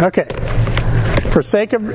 [0.00, 0.24] Okay.
[1.30, 1.84] For sake of.
[1.84, 1.90] All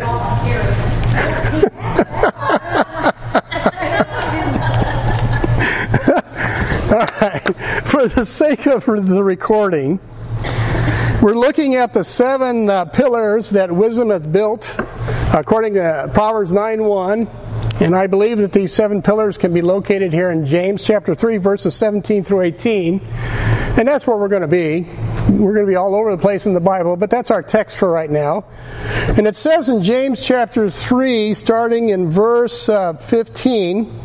[7.20, 7.42] right.
[7.86, 10.00] For the sake of the recording,
[11.24, 14.80] we're looking at the seven uh, pillars that wisdom has built
[15.34, 17.28] according to Proverbs 9 1.
[17.82, 21.38] And I believe that these seven pillars can be located here in James chapter 3,
[21.38, 23.02] verses 17 through 18.
[23.04, 24.88] And that's where we're going to be.
[25.30, 27.78] We're going to be all over the place in the Bible, but that's our text
[27.78, 28.46] for right now.
[29.18, 34.02] And it says in James chapter 3, starting in verse uh, 15,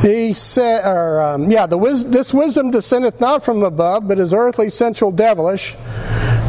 [0.00, 4.32] he said, or um, yeah, the wis- this wisdom descendeth not from above, but is
[4.32, 5.76] earthly, sensual, devilish.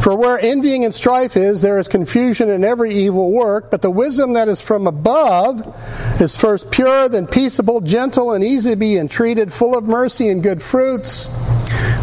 [0.02, 3.70] For where envying and strife is, there is confusion in every evil work.
[3.70, 5.74] But the wisdom that is from above
[6.20, 10.42] is first pure, then peaceable, gentle, and easy to be entreated, full of mercy and
[10.42, 11.28] good fruits,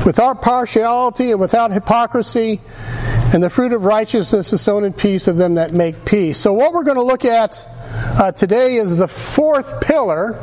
[0.05, 2.59] without partiality and without hypocrisy.
[3.33, 6.37] And the fruit of righteousness is sown in peace of them that make peace.
[6.37, 7.67] So, what we're going to look at
[8.19, 10.33] uh, today is the fourth pillar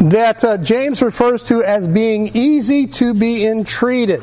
[0.00, 4.22] that uh, James refers to as being easy to be entreated.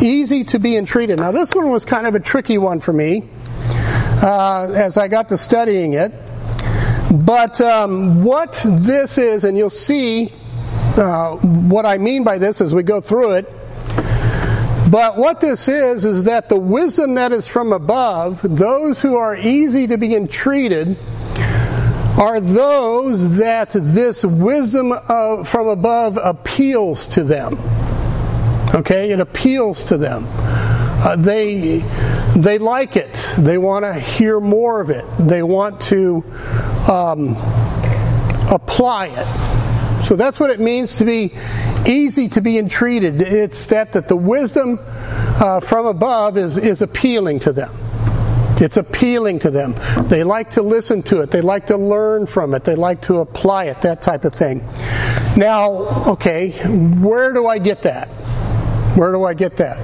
[0.00, 1.18] Easy to be entreated.
[1.18, 3.24] Now, this one was kind of a tricky one for me
[4.22, 6.12] uh, as I got to studying it.
[7.12, 10.32] But um, what this is, and you'll see
[10.96, 13.44] uh, what I mean by this as we go through it.
[14.90, 19.36] But what this is, is that the wisdom that is from above, those who are
[19.36, 20.98] easy to be entreated,
[22.18, 27.56] are those that this wisdom of, from above appeals to them.
[28.74, 30.24] Okay, it appeals to them.
[31.04, 31.78] Uh, they
[32.36, 33.14] they like it.
[33.36, 35.04] They want to hear more of it.
[35.18, 36.24] They want to
[36.90, 37.36] um,
[38.50, 40.04] apply it.
[40.06, 41.32] So that's what it means to be
[41.86, 43.20] easy to be entreated.
[43.20, 47.70] It's that that the wisdom uh, from above is is appealing to them.
[48.62, 49.74] It's appealing to them.
[50.08, 51.30] They like to listen to it.
[51.30, 52.62] They like to learn from it.
[52.62, 54.62] They like to apply it, that type of thing.
[55.36, 56.50] Now, okay,
[57.00, 58.08] where do I get that?
[58.96, 59.78] Where do I get that?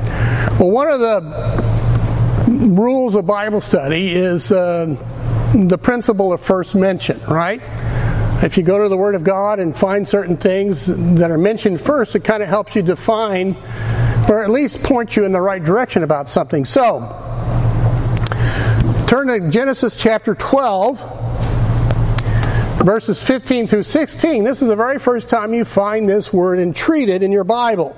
[0.61, 4.97] Well, one of the rules of Bible study is uh,
[5.55, 7.63] the principle of first mention, right?
[8.43, 11.81] If you go to the Word of God and find certain things that are mentioned
[11.81, 13.57] first, it kind of helps you define
[14.29, 16.65] or at least point you in the right direction about something.
[16.65, 17.25] So,
[19.09, 21.01] Turn to Genesis chapter 12,
[22.85, 24.45] verses 15 through 16.
[24.45, 27.97] This is the very first time you find this word entreated in your Bible.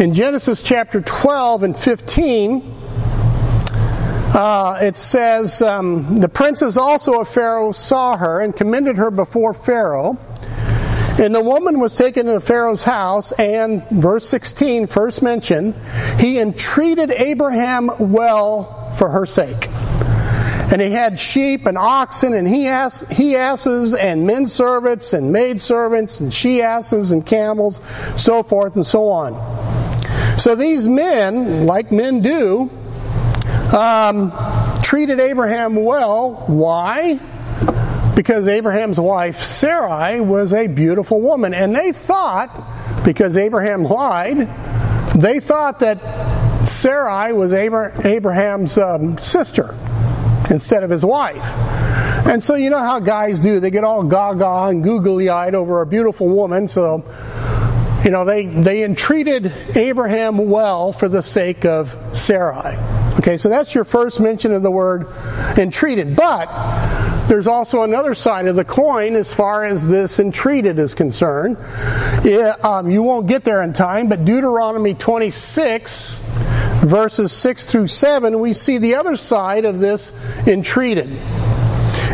[0.00, 2.62] In Genesis chapter 12 and 15,
[4.34, 9.54] uh, it says, um, The princes also of Pharaoh saw her and commended her before
[9.54, 10.18] Pharaoh.
[11.20, 15.76] And the woman was taken to Pharaoh's house, and verse 16, first mentioned,
[16.18, 19.68] he entreated Abraham well for her sake.
[20.72, 22.62] And he had sheep and oxen and he,
[23.14, 27.80] he asses and men servants and maid servants and she asses and camels,
[28.20, 29.63] so forth and so on.
[30.38, 32.70] So these men, like men do,
[33.76, 34.32] um,
[34.82, 36.44] treated Abraham well.
[36.46, 37.18] Why?
[38.14, 41.54] Because Abraham's wife Sarai was a beautiful woman.
[41.54, 44.48] And they thought, because Abraham lied,
[45.14, 49.76] they thought that Sarai was Abraham's um, sister
[50.50, 51.44] instead of his wife.
[52.26, 53.60] And so you know how guys do.
[53.60, 56.68] They get all gaga and googly eyed over a beautiful woman.
[56.68, 57.04] So,
[58.04, 62.76] you know, they, they entreated Abraham well for the sake of Sarai.
[63.18, 65.06] Okay, so that's your first mention of the word
[65.56, 66.14] entreated.
[66.14, 66.46] But
[67.28, 71.56] there's also another side of the coin as far as this entreated is concerned.
[72.26, 76.20] It, um, you won't get there in time, but Deuteronomy 26
[76.84, 80.12] verses 6 through 7, we see the other side of this
[80.46, 81.08] entreated.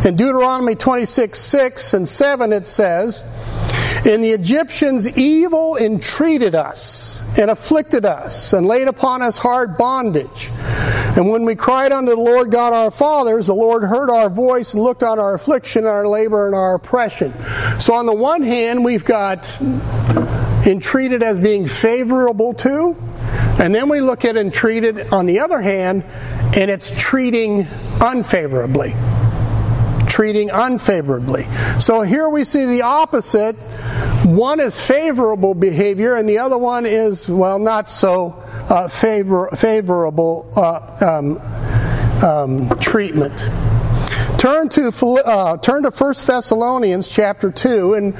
[0.04, 3.24] In Deuteronomy 26 6 and 7, it says,
[4.02, 10.50] And the Egyptians evil entreated us, and afflicted us, and laid upon us hard bondage.
[11.16, 14.72] And when we cried unto the Lord God our fathers, the Lord heard our voice
[14.72, 17.34] and looked on our affliction, our labor, and our oppression.
[17.78, 19.60] So, on the one hand, we've got
[20.66, 22.96] entreated as being favorable to,
[23.58, 26.04] and then we look at and treat on the other hand,
[26.56, 27.66] and it's treating
[28.00, 28.94] unfavorably.
[30.10, 31.44] Treating unfavorably.
[31.78, 33.54] So here we see the opposite.
[34.26, 40.52] One is favorable behavior, and the other one is, well, not so uh, favor, favorable
[40.56, 41.38] uh, um,
[42.22, 43.38] um, treatment.
[44.36, 44.88] Turn to
[45.24, 48.14] uh, turn to 1 Thessalonians chapter 2, and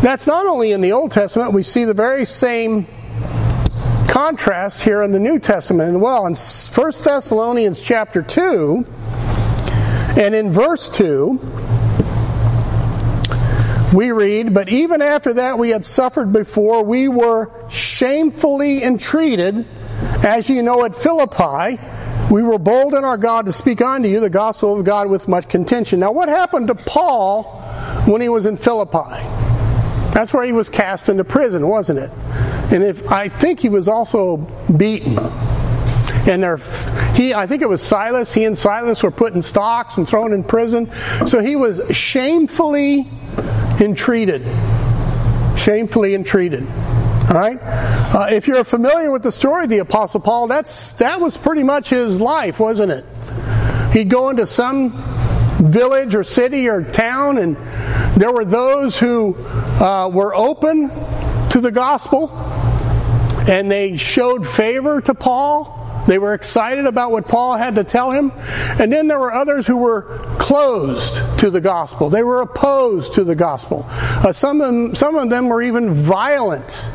[0.00, 2.86] that's not only in the Old Testament, we see the very same
[4.08, 6.26] contrast here in the New Testament as well.
[6.26, 8.86] In 1 Thessalonians chapter 2,
[10.16, 11.38] and in verse 2,
[13.94, 19.66] we read, But even after that we had suffered before, we were shamefully entreated,
[20.24, 21.80] as you know at Philippi.
[22.30, 25.28] We were bold in our God to speak unto you the gospel of God with
[25.28, 26.00] much contention.
[26.00, 27.44] Now, what happened to Paul
[28.06, 29.14] when he was in Philippi?
[30.12, 32.10] That's where he was cast into prison, wasn't it?
[32.72, 34.38] And if I think he was also
[34.76, 35.16] beaten.
[36.26, 36.60] And
[37.16, 38.34] he, I think it was Silas.
[38.34, 40.90] He and Silas were put in stocks and thrown in prison.
[41.26, 43.08] So he was shamefully
[43.80, 44.42] entreated.
[45.56, 46.66] Shamefully entreated.
[47.28, 47.58] All right.
[47.60, 51.64] Uh, if you're familiar with the story of the Apostle Paul, that's that was pretty
[51.64, 53.04] much his life, wasn't it?
[53.92, 54.92] He'd go into some
[55.58, 57.56] village or city or town, and
[58.16, 60.88] there were those who uh, were open
[61.50, 62.30] to the gospel,
[63.48, 65.75] and they showed favor to Paul.
[66.06, 68.32] They were excited about what Paul had to tell him.
[68.80, 70.02] And then there were others who were
[70.38, 72.10] closed to the gospel.
[72.10, 73.84] They were opposed to the gospel.
[73.88, 76.88] Uh, some, of them, some of them were even violent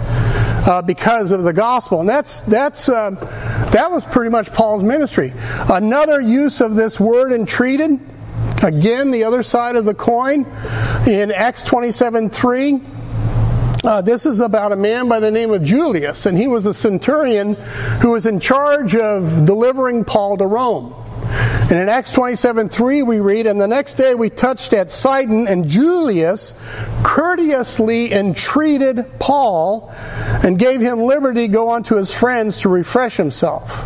[0.68, 2.00] uh, because of the gospel.
[2.00, 3.12] And that's, that's, uh,
[3.74, 5.34] that was pretty much Paul's ministry.
[5.70, 8.00] Another use of this word entreated,
[8.64, 10.46] again, the other side of the coin,
[11.08, 12.82] in Acts 27 3.
[13.84, 16.74] Uh, this is about a man by the name of Julius, and he was a
[16.74, 17.56] centurion
[18.02, 20.94] who was in charge of delivering Paul to Rome.
[21.24, 25.48] And in Acts 27 3, we read, And the next day we touched at Sidon,
[25.48, 26.54] and Julius
[27.02, 29.90] courteously entreated Paul
[30.44, 33.84] and gave him liberty to go on to his friends to refresh himself.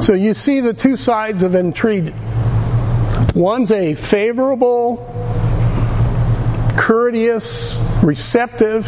[0.00, 2.14] So you see the two sides of entreated.
[3.34, 5.13] One's a favorable,
[6.76, 8.84] courteous, receptive.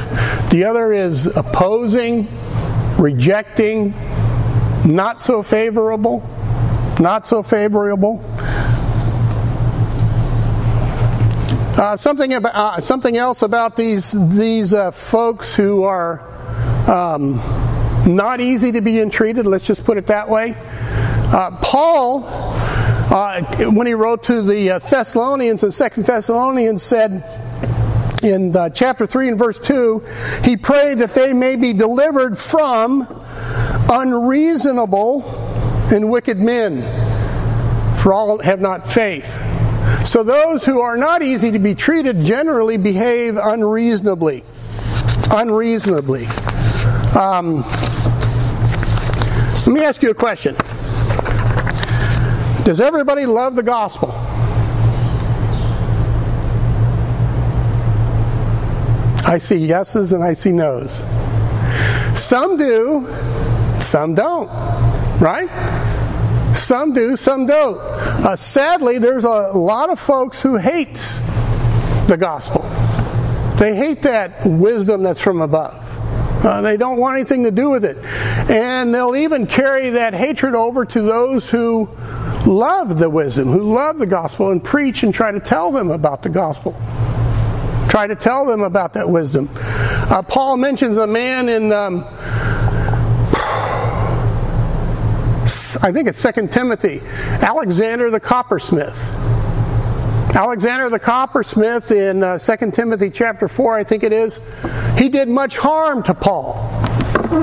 [0.51, 2.29] The other is opposing,
[2.99, 3.95] rejecting,
[4.85, 6.29] not so favorable.
[6.99, 8.21] Not so favorable.
[11.79, 16.27] Uh, something about uh, something else about these these uh, folks who are
[16.89, 17.35] um,
[18.07, 19.47] not easy to be entreated.
[19.47, 20.55] Let's just put it that way.
[20.59, 27.46] Uh, Paul, uh, when he wrote to the uh, Thessalonians in Second Thessalonians, said
[28.23, 30.03] in chapter three and verse two,
[30.43, 33.07] he prayed that they may be delivered from
[33.91, 35.25] unreasonable
[35.93, 36.83] and wicked men,
[37.99, 39.39] for all have not faith.
[40.05, 44.45] So those who are not easy to be treated generally behave unreasonably.
[45.31, 46.27] Unreasonably.
[47.17, 47.63] Um,
[49.67, 50.55] let me ask you a question.
[52.65, 54.26] Does everybody love the gospel?
[59.27, 61.05] I see yeses and I see nos.
[62.15, 63.07] Some do,
[63.81, 64.49] some don't.
[65.21, 65.51] Right?
[66.55, 67.79] Some do, some don't.
[67.79, 70.95] Uh, sadly, there's a lot of folks who hate
[72.07, 72.63] the gospel.
[73.59, 75.83] They hate that wisdom that's from above.
[76.45, 77.97] Uh, they don't want anything to do with it.
[78.49, 81.91] And they'll even carry that hatred over to those who
[82.47, 86.23] love the wisdom, who love the gospel, and preach and try to tell them about
[86.23, 86.81] the gospel.
[87.97, 89.49] Try to tell them about that wisdom.
[89.57, 92.05] Uh, Paul mentions a man in um,
[95.81, 99.15] I think it's Second Timothy, Alexander the coppersmith.
[100.35, 104.41] Alexander the coppersmith in uh, 2 Timothy chapter 4, I think it is,
[104.99, 106.69] he did much harm to Paul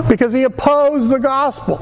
[0.08, 1.78] because he opposed the gospel.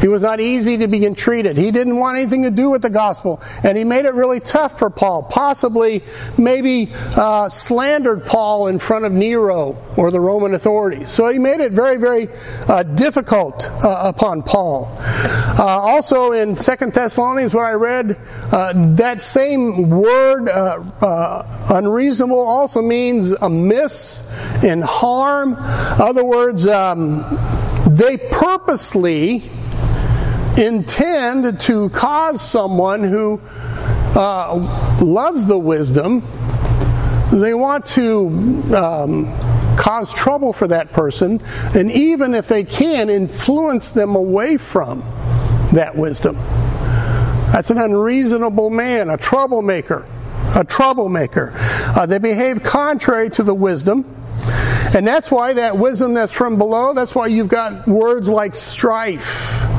[0.00, 1.56] He was not easy to be entreated.
[1.56, 3.42] He didn't want anything to do with the gospel.
[3.62, 5.24] And he made it really tough for Paul.
[5.24, 6.02] Possibly,
[6.38, 11.10] maybe uh, slandered Paul in front of Nero or the Roman authorities.
[11.10, 12.28] So he made it very, very
[12.66, 14.90] uh, difficult uh, upon Paul.
[15.00, 18.18] Uh, also in Second Thessalonians, what I read,
[18.52, 24.26] uh, that same word, uh, unreasonable, also means amiss
[24.64, 25.56] and harm.
[25.58, 27.22] Other words, um,
[27.90, 29.50] they purposely
[30.60, 33.40] intend to cause someone who
[34.14, 36.20] uh, loves the wisdom,
[37.32, 38.26] they want to
[38.74, 39.26] um,
[39.76, 41.40] cause trouble for that person,
[41.74, 45.00] and even if they can, influence them away from
[45.72, 46.36] that wisdom.
[47.52, 50.06] That's an unreasonable man, a troublemaker,
[50.54, 51.52] a troublemaker.
[51.54, 54.16] Uh, they behave contrary to the wisdom.
[54.92, 59.69] And that's why that wisdom that's from below, that's why you've got words like strife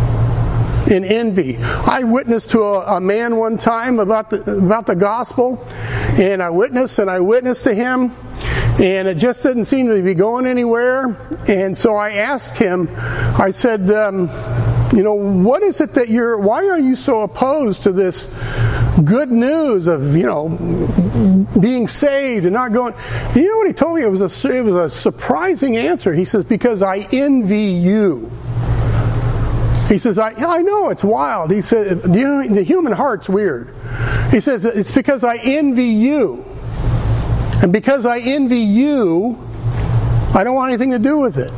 [0.92, 1.58] in envy.
[1.58, 5.66] I witnessed to a, a, man one time about the, about the gospel,
[6.20, 8.12] and I witnessed and I witnessed to him,
[8.80, 11.18] and it just didn't seem to be going anywhere.
[11.48, 14.30] And so I asked him, I said, um,
[14.94, 18.28] you know, what is it that you're, why are you so opposed to this
[19.06, 22.94] good news of, you know, being saved and not going?
[23.34, 24.04] You know what he told me?
[24.04, 26.14] It was a, it was a surprising answer.
[26.14, 28.32] He says, because I envy you.
[29.92, 31.52] He says, I, I know it's wild.
[31.52, 33.74] He said, the human heart's weird.
[34.32, 36.46] He says, it's because I envy you.
[37.62, 39.38] And because I envy you,
[40.34, 41.52] I don't want anything to do with it.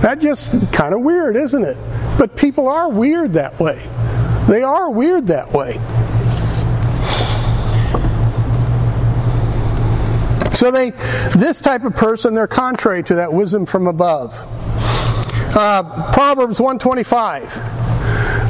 [0.00, 1.76] That's just kind of weird, isn't it?
[2.16, 3.84] But people are weird that way.
[4.48, 5.72] They are weird that way.
[10.54, 10.90] So they,
[11.36, 14.32] this type of person, they're contrary to that wisdom from above.
[15.58, 17.50] Uh, Proverbs 125.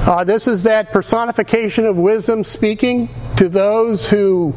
[0.07, 4.53] Uh, this is that personification of wisdom speaking to those who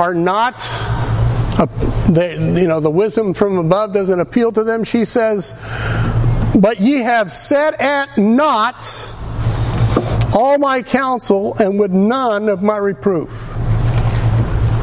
[0.00, 0.54] are not
[1.58, 1.66] uh,
[2.08, 4.82] they, you know, the wisdom from above doesn't appeal to them.
[4.82, 5.52] She says,
[6.58, 8.82] But ye have set at naught
[10.34, 13.28] all my counsel and with none of my reproof.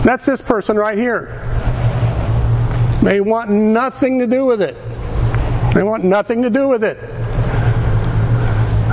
[0.06, 1.30] That's this person right here.
[3.02, 4.78] They want nothing to do with it.
[5.74, 6.98] They want nothing to do with it.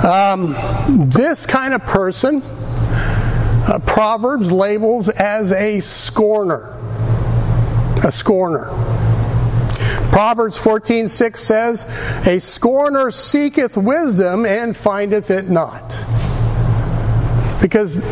[0.03, 0.55] Um,
[1.09, 6.79] this kind of person, uh, Proverbs labels as a scorner
[8.03, 8.69] a scorner.
[10.11, 11.85] Proverbs 14:6 says,
[12.25, 15.97] "A scorner seeketh wisdom and findeth it not."
[17.61, 18.03] Because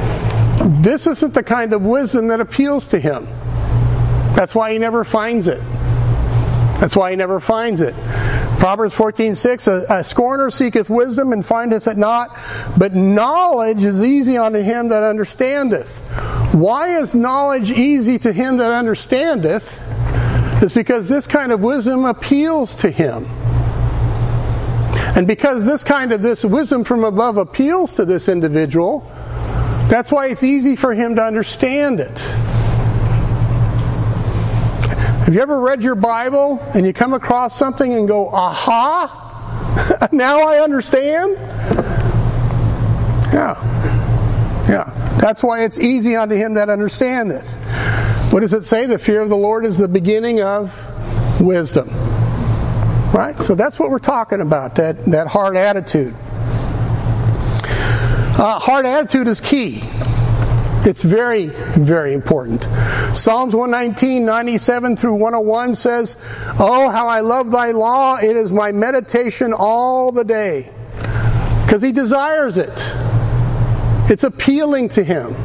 [0.82, 3.28] this isn't the kind of wisdom that appeals to him.
[4.36, 5.62] That's why he never finds it.
[6.80, 7.96] That's why he never finds it.
[8.60, 12.36] Proverbs 14:6 a, a scorner seeketh wisdom and findeth it not,
[12.78, 15.98] but knowledge is easy unto him that understandeth.
[16.54, 19.82] Why is knowledge easy to him that understandeth?
[20.62, 23.26] It's because this kind of wisdom appeals to him.
[25.16, 29.10] And because this kind of this wisdom from above appeals to this individual,
[29.88, 32.47] that's why it's easy for him to understand it.
[35.28, 40.48] Have you ever read your Bible and you come across something and go, aha, now
[40.48, 41.36] I understand?
[43.34, 43.60] Yeah.
[44.70, 45.18] Yeah.
[45.20, 47.56] That's why it's easy unto him that understandeth.
[48.32, 48.86] What does it say?
[48.86, 50.72] The fear of the Lord is the beginning of
[51.42, 51.90] wisdom.
[53.14, 53.36] Right?
[53.42, 56.16] So that's what we're talking about, that, that hard attitude.
[58.40, 59.84] Uh, hard attitude is key.
[60.88, 62.64] It's very, very important.
[63.14, 66.16] Psalms 119, 97 through 101 says,
[66.58, 68.16] Oh, how I love thy law.
[68.16, 70.72] It is my meditation all the day.
[71.66, 72.72] Because he desires it.
[74.10, 75.36] It's appealing to him.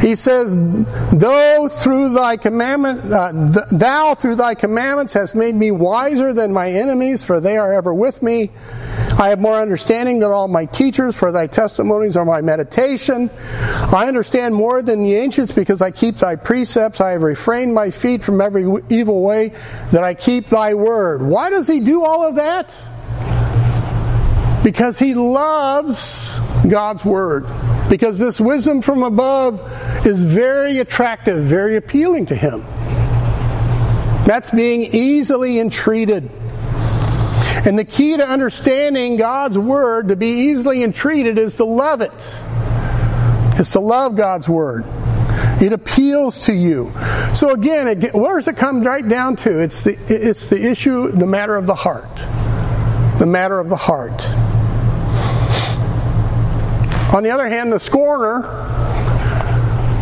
[0.00, 0.56] He says,
[1.12, 6.52] Though through thy commandment, uh, th- thou through thy commandments hast made me wiser than
[6.52, 8.50] my enemies, for they are ever with me.
[9.18, 13.30] I have more understanding than all my teachers, for thy testimonies are my meditation.
[13.58, 17.00] I understand more than the ancients because I keep thy precepts.
[17.00, 19.54] I have refrained my feet from every evil way,
[19.92, 21.22] that I keep thy word.
[21.22, 22.78] Why does he do all of that?
[24.62, 27.46] Because he loves God's word.
[27.88, 32.60] Because this wisdom from above is very attractive, very appealing to him.
[34.26, 36.28] That's being easily entreated.
[37.66, 42.12] And the key to understanding God's Word to be easily entreated is to love it.
[43.58, 44.84] It's to love God's Word.
[45.60, 46.92] It appeals to you.
[47.34, 49.58] So again, it, where does it come right down to?
[49.58, 52.14] It's the, it's the issue, the matter of the heart.
[53.18, 54.24] The matter of the heart.
[57.12, 58.42] On the other hand, the scorner,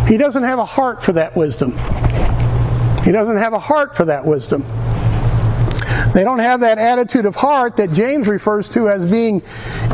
[0.07, 1.71] he doesn't have a heart for that wisdom.
[3.05, 4.65] He doesn't have a heart for that wisdom.
[6.15, 9.43] They don't have that attitude of heart that James refers to as being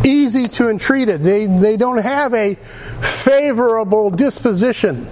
[0.05, 1.23] easy to entreated.
[1.23, 2.57] They, they don't have a
[3.01, 5.09] favorable disposition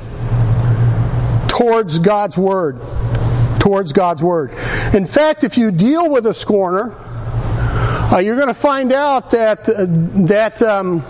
[1.48, 2.78] towards God's Word.
[3.58, 4.50] Towards God's Word.
[4.92, 6.94] In fact, if you deal with a scorner,
[8.12, 9.86] uh, you're going to find out that, uh,
[10.26, 11.02] that um,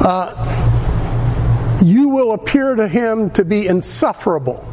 [0.00, 4.64] uh, you will appear to him to be insufferable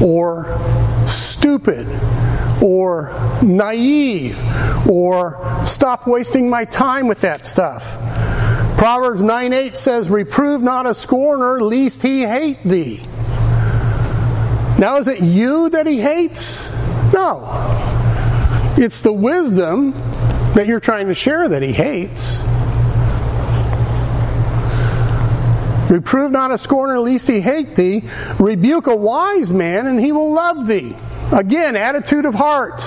[0.00, 0.58] or
[1.06, 1.86] stupid
[2.62, 3.12] or
[3.42, 4.38] naive
[4.88, 7.96] or stop wasting my time with that stuff.
[8.78, 13.02] Proverbs 9 8 says, Reprove not a scorner, lest he hate thee.
[14.78, 16.70] Now, is it you that he hates?
[17.12, 17.48] No.
[18.76, 19.90] It's the wisdom
[20.54, 22.44] that you're trying to share that he hates.
[25.90, 28.04] Reprove not a scorner, lest he hate thee.
[28.38, 30.94] Rebuke a wise man, and he will love thee.
[31.32, 32.82] Again, attitude of heart.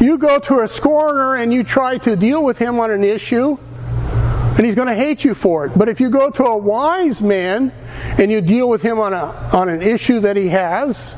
[0.00, 3.56] You go to a scorner and you try to deal with him on an issue,
[3.58, 5.72] and he's going to hate you for it.
[5.76, 7.72] But if you go to a wise man
[8.18, 11.16] and you deal with him on, a, on an issue that he has,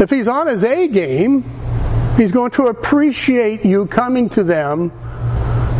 [0.00, 1.42] if he's on his A game,
[2.16, 4.92] he's going to appreciate you coming to them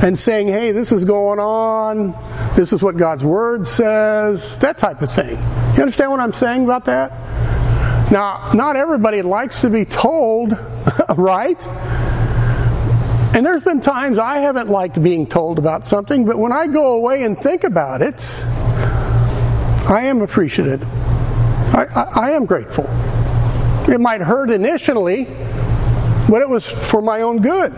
[0.03, 2.13] and saying, hey, this is going on,
[2.57, 5.37] this is what God's Word says, that type of thing.
[5.75, 7.13] You understand what I'm saying about that?
[8.11, 10.53] Now, not everybody likes to be told,
[11.17, 11.67] right?
[13.37, 16.95] And there's been times I haven't liked being told about something, but when I go
[16.95, 18.25] away and think about it,
[19.91, 20.83] I am appreciative.
[21.75, 22.87] I, I, I am grateful.
[23.93, 25.25] It might hurt initially,
[26.31, 27.73] but it was for my own good,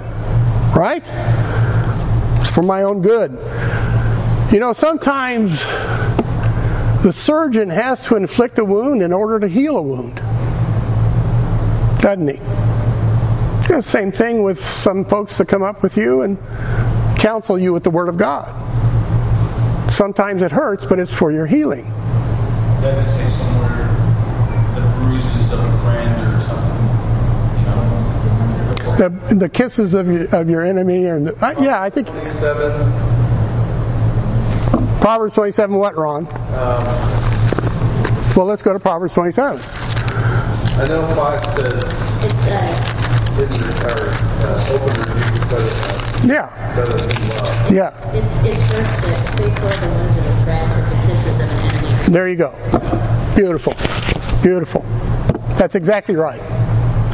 [0.76, 1.02] right?
[2.36, 3.32] It's for my own good.
[4.52, 5.64] You know, sometimes
[7.02, 10.16] the surgeon has to inflict a wound in order to heal a wound,
[12.00, 12.40] doesn't he?
[13.68, 16.38] the same thing with some folks that come up with you and
[17.18, 18.48] counsel you with the Word of God.
[19.90, 21.84] Sometimes it hurts, but it's for your healing.
[21.84, 23.86] Yeah, they say somewhere
[24.74, 26.78] the bruises of a friend or something.
[27.58, 32.08] You know, the, the kisses of your, of your enemy, and uh, yeah, I think.
[32.08, 33.07] 27.
[35.08, 36.26] Proverbs 27, what, Ron?
[36.26, 36.84] Um,
[38.36, 39.56] well, let's go to Proverbs 27.
[39.56, 41.82] I know 5 says.
[42.24, 42.68] It's, uh,
[46.26, 46.52] yeah.
[47.72, 47.88] Yeah.
[48.12, 49.34] It's, it's verse 6.
[49.36, 52.12] Faithful are the ones that are friend, but the kisses of an enemy.
[52.12, 52.52] There you go.
[53.34, 53.72] Beautiful.
[54.42, 54.82] Beautiful.
[55.56, 56.42] That's exactly right.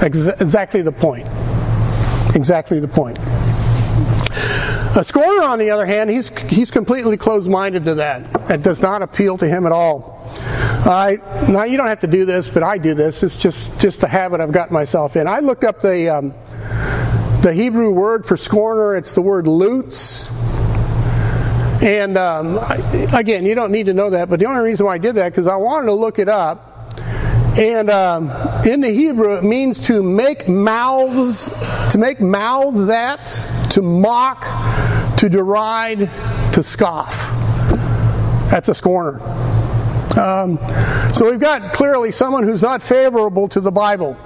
[0.03, 1.29] Ex- exactly the point.
[2.35, 3.21] Exactly the point.
[4.97, 8.51] A scorner, on the other hand, he's, he's completely closed minded to that.
[8.51, 10.15] It does not appeal to him at all.
[10.87, 13.23] I now you don't have to do this, but I do this.
[13.23, 15.27] It's just just a habit I've got myself in.
[15.27, 16.35] I look up the um,
[17.41, 18.95] the Hebrew word for scorner.
[18.97, 20.29] It's the word lutz.
[21.83, 22.59] And um,
[23.13, 25.31] again, you don't need to know that, but the only reason why I did that
[25.31, 26.71] because I wanted to look it up.
[27.59, 28.31] And um,
[28.67, 31.51] in the Hebrew, it means to make mouths,
[31.91, 33.25] to make mouths at,
[33.71, 34.45] to mock,
[35.25, 36.01] to deride,
[36.53, 37.31] to scoff.
[38.51, 39.23] That's a scorner.
[40.21, 40.59] Um,
[41.15, 44.19] so we've got clearly someone who's not favorable to the Bible.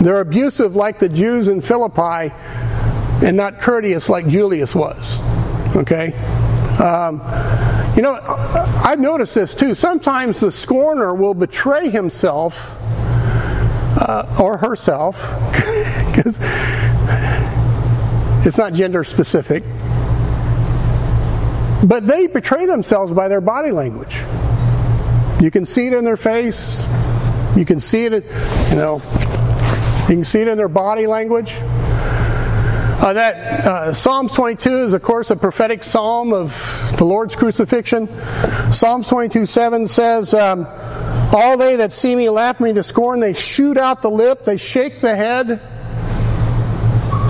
[0.00, 2.32] They're abusive like the Jews in Philippi
[3.26, 5.18] and not courteous like Julius was.
[5.74, 6.12] Okay?
[6.78, 7.14] Um,
[7.96, 8.16] you know,
[8.84, 9.74] I've noticed this too.
[9.74, 12.76] Sometimes the scorner will betray himself
[14.00, 15.28] uh, or herself
[16.06, 16.38] because
[18.46, 19.64] it's not gender specific.
[21.84, 24.24] But they betray themselves by their body language.
[25.40, 26.86] You can see it in their face.
[27.56, 28.24] You can see it,
[28.70, 29.00] you know,
[30.08, 31.56] you can see it in their body language.
[33.00, 38.08] Uh, that uh, Psalms 22 is, of course, a prophetic psalm of the Lord's crucifixion.
[38.72, 40.66] Psalms 22 7 says, um,
[41.32, 43.20] All they that see me laugh me to scorn.
[43.20, 45.48] They shoot out the lip, they shake the head.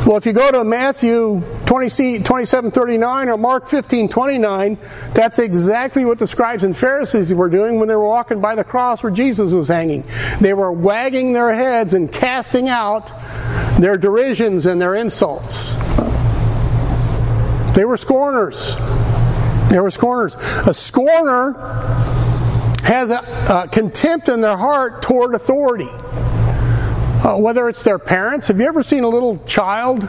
[0.06, 4.78] Well, if you go to Matthew 20, 27 39 or Mark 1529,
[5.12, 8.64] that's exactly what the scribes and Pharisees were doing when they were walking by the
[8.64, 10.02] cross where Jesus was hanging.
[10.40, 13.12] They were wagging their heads and casting out
[13.78, 15.74] their derisions and their insults.
[17.76, 18.74] They were scorners.
[19.68, 20.36] They were scorners.
[20.66, 21.52] A scorner
[22.84, 23.18] has a,
[23.50, 25.90] a contempt in their heart toward authority.
[25.90, 28.48] Uh, whether it's their parents.
[28.48, 30.08] Have you ever seen a little child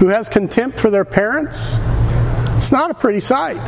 [0.00, 1.74] who has contempt for their parents?
[2.56, 3.60] It's not a pretty sight.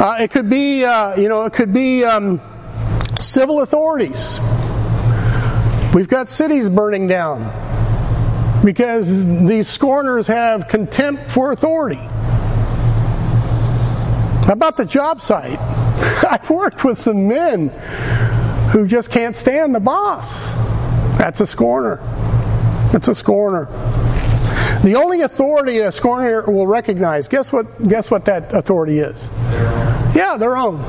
[0.00, 2.40] Uh, it could be, uh, you know, it could be um,
[3.20, 4.40] civil authorities.
[5.94, 7.42] We've got cities burning down
[8.64, 12.00] because these scorners have contempt for authority.
[14.46, 15.58] How about the job site?
[16.30, 17.68] I've worked with some men
[18.72, 20.56] who just can't stand the boss.
[21.18, 21.96] That's a scorner.
[22.90, 23.68] That's a scorner.
[24.82, 29.28] The only authority a scorner will recognize, guess what guess what that authority is?
[30.14, 30.80] Yeah, their own.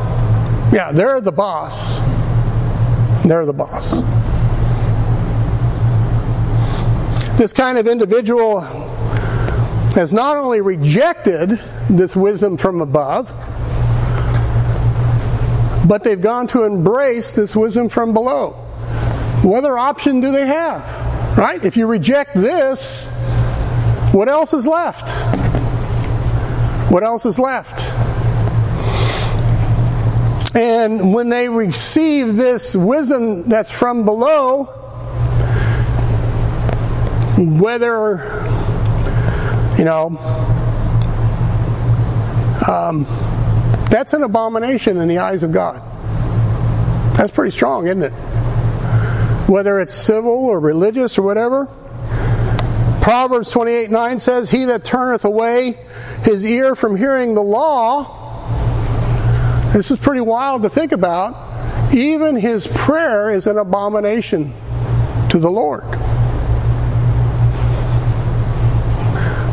[0.73, 1.99] Yeah, they're the boss.
[3.23, 4.01] They're the boss.
[7.38, 8.62] This kind of individual
[9.91, 11.49] has not only rejected
[11.88, 13.27] this wisdom from above,
[15.88, 18.51] but they've gone to embrace this wisdom from below.
[19.43, 21.38] What other option do they have?
[21.38, 21.63] Right?
[21.63, 23.12] If you reject this,
[24.13, 25.10] what else is left?
[26.91, 27.82] What else is left?
[30.56, 34.65] And when they receive this wisdom that's from below,
[37.38, 38.17] whether,
[39.80, 40.17] you know,
[42.69, 43.06] um,
[43.89, 45.82] that's an abomination in the eyes of God.
[47.17, 48.12] That's pretty strong, isn't it?
[49.49, 51.67] Whether it's civil or religious or whatever.
[53.03, 55.77] Proverbs 28 9 says, He that turneth away
[56.23, 58.21] his ear from hearing the law,
[59.73, 64.53] this is pretty wild to think about, even his prayer is an abomination
[65.31, 65.83] to the Lord.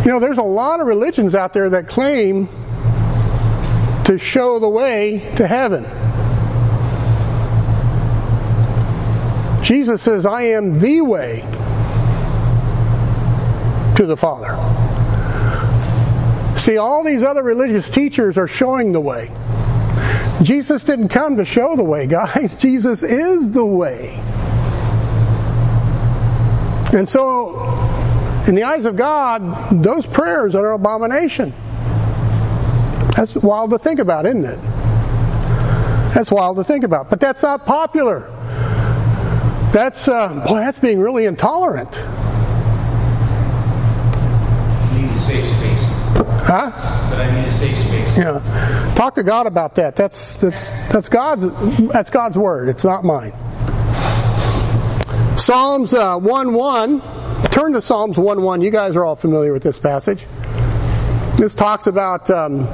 [0.06, 2.46] You know, there's a lot of religions out there that claim
[4.04, 5.82] to show the way to heaven.
[9.64, 11.42] Jesus says, I am the way
[13.96, 14.56] to the Father.
[16.58, 19.30] See, all these other religious teachers are showing the way.
[20.42, 22.54] Jesus didn't come to show the way, guys.
[22.54, 24.20] Jesus is the way.
[26.92, 27.50] And so,
[28.48, 31.52] in the eyes of God, those prayers are an abomination.
[33.16, 34.60] That's wild to think about, isn't it?
[36.14, 37.08] That's wild to think about.
[37.10, 38.28] But that's not popular.
[39.72, 41.94] That's, uh, boy, that's being really intolerant.
[46.50, 46.72] Huh?
[47.10, 48.18] But I need a safe space.
[48.18, 48.92] Yeah.
[48.96, 49.94] Talk to God about that.
[49.94, 51.48] That's that's that's God's
[51.92, 52.68] that's God's word.
[52.68, 53.30] It's not mine.
[55.38, 57.02] Psalms uh, one one.
[57.52, 58.62] Turn to Psalms one one.
[58.62, 60.26] You guys are all familiar with this passage.
[61.38, 62.28] This talks about.
[62.30, 62.66] Um,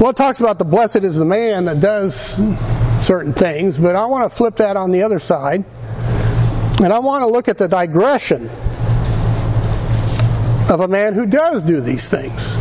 [0.00, 2.16] well, it talks about the blessed is the man that does
[2.98, 5.66] certain things, but I want to flip that on the other side.
[6.82, 8.48] And I want to look at the digression
[10.72, 12.52] of a man who does do these things.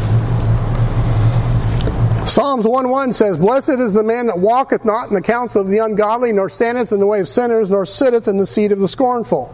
[2.30, 5.78] Psalms 1:1 says, Blessed is the man that walketh not in the counsel of the
[5.78, 8.88] ungodly, nor standeth in the way of sinners, nor sitteth in the seat of the
[8.88, 9.54] scornful.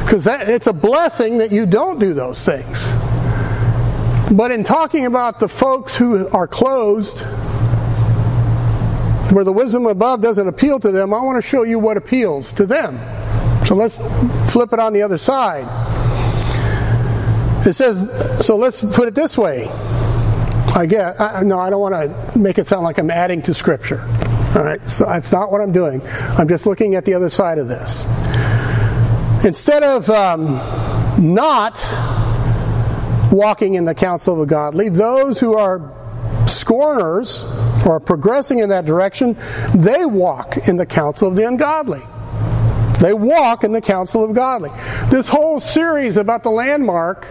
[0.00, 2.84] Because it's a blessing that you don't do those things.
[4.32, 7.20] But in talking about the folks who are closed,
[9.32, 12.52] where the wisdom above doesn't appeal to them, I want to show you what appeals
[12.54, 12.98] to them.
[13.64, 13.98] So let's
[14.52, 15.66] flip it on the other side.
[17.66, 19.66] It says, so let's put it this way.
[20.74, 23.54] I get, I, no, I don't want to make it sound like I'm adding to
[23.54, 24.02] Scripture.
[24.54, 26.00] All right, so that's not what I'm doing.
[26.06, 28.04] I'm just looking at the other side of this.
[29.44, 30.60] Instead of um,
[31.18, 31.84] not
[33.32, 35.92] walking in the counsel of the godly, those who are
[36.46, 37.44] scorners
[37.84, 39.36] or progressing in that direction,
[39.74, 42.02] they walk in the counsel of the ungodly.
[43.00, 44.70] They walk in the counsel of godly.
[45.10, 47.26] This whole series about the landmark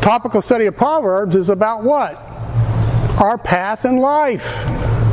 [0.00, 2.16] topical study of Proverbs is about what?
[3.20, 4.64] Our path in life.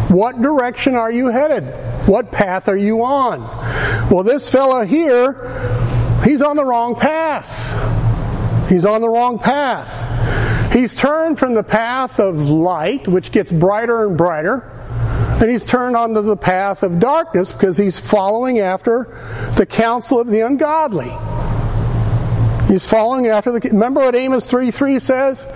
[0.09, 1.65] What direction are you headed?
[2.07, 3.41] What path are you on?
[4.09, 5.33] Well, this fellow here,
[6.23, 7.73] he's on the wrong path.
[8.69, 10.73] He's on the wrong path.
[10.73, 14.71] He's turned from the path of light, which gets brighter and brighter,
[15.41, 19.05] and he's turned onto the path of darkness because he's following after
[19.57, 21.09] the counsel of the ungodly.
[22.67, 23.61] He's following after the.
[23.69, 25.47] Remember what Amos 3 3 says?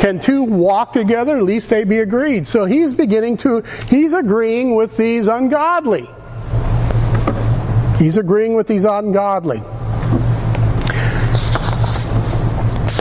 [0.00, 1.40] Can two walk together?
[1.40, 2.46] Least they be agreed.
[2.46, 3.62] So he's beginning to.
[3.88, 6.08] He's agreeing with these ungodly.
[7.98, 9.58] He's agreeing with these ungodly.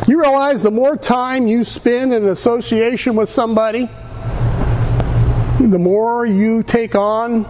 [0.08, 3.90] You realize the more time you spend in association with somebody,
[5.60, 7.46] the more you take on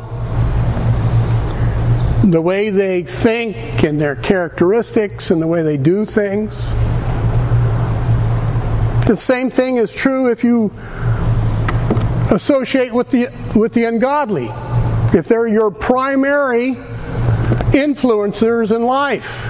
[2.31, 6.71] the way they think and their characteristics and the way they do things.
[9.05, 10.73] The same thing is true if you
[12.31, 14.47] associate with the with the ungodly.
[15.17, 16.73] If they're your primary
[17.75, 19.45] influencers in life,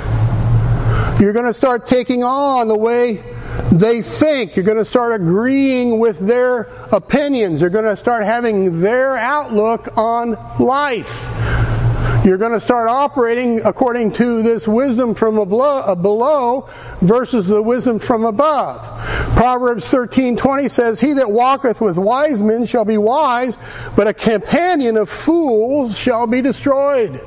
[1.21, 3.23] you're going to start taking on the way
[3.71, 4.57] they think.
[4.57, 7.61] You're going to start agreeing with their opinions.
[7.61, 11.44] You're going to start having their outlook on life.
[12.25, 16.67] You're going to start operating according to this wisdom from uh, below
[16.99, 18.81] versus the wisdom from above.
[19.35, 23.59] Proverbs 13:20 says, "He that walketh with wise men shall be wise,
[23.95, 27.21] but a companion of fools shall be destroyed."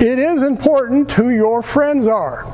[0.00, 2.46] It is important who your friends are.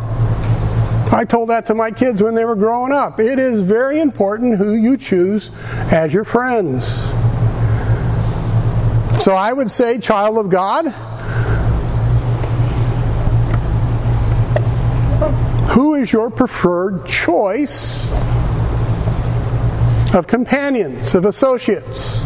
[1.12, 3.20] I told that to my kids when they were growing up.
[3.20, 5.50] It is very important who you choose
[5.92, 7.12] as your friends.
[9.22, 10.92] So I would say, child of God,
[15.74, 18.08] who is your preferred choice
[20.14, 22.22] of companions, of associates?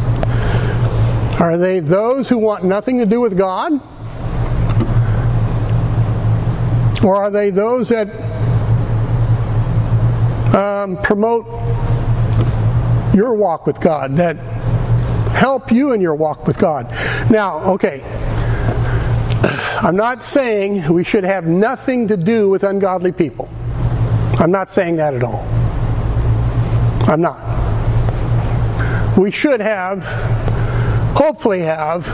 [1.41, 3.73] Are they those who want nothing to do with God?
[7.03, 8.09] Or are they those that
[10.55, 11.47] um, promote
[13.15, 14.37] your walk with God, that
[15.35, 16.91] help you in your walk with God?
[17.31, 18.03] Now, okay,
[19.81, 23.49] I'm not saying we should have nothing to do with ungodly people.
[24.41, 25.47] I'm not saying that at all.
[27.09, 27.39] I'm not.
[29.17, 30.03] We should have,
[31.17, 32.07] hopefully, have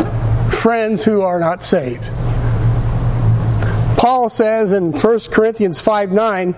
[0.53, 2.05] friends who are not saved.
[3.96, 6.55] Paul says in 1 Corinthians 5 9,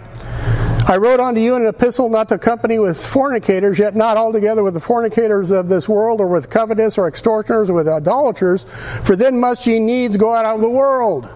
[0.88, 4.62] I wrote unto you in an epistle not to company with fornicators, yet not altogether
[4.62, 8.62] with the fornicators of this world, or with covetous, or extortioners, or with idolaters,
[9.03, 11.29] for then must ye needs go out of the world.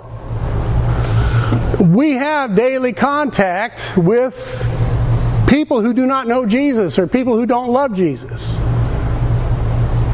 [1.81, 4.65] We have daily contact with
[5.49, 8.57] people who do not know Jesus or people who don't love Jesus.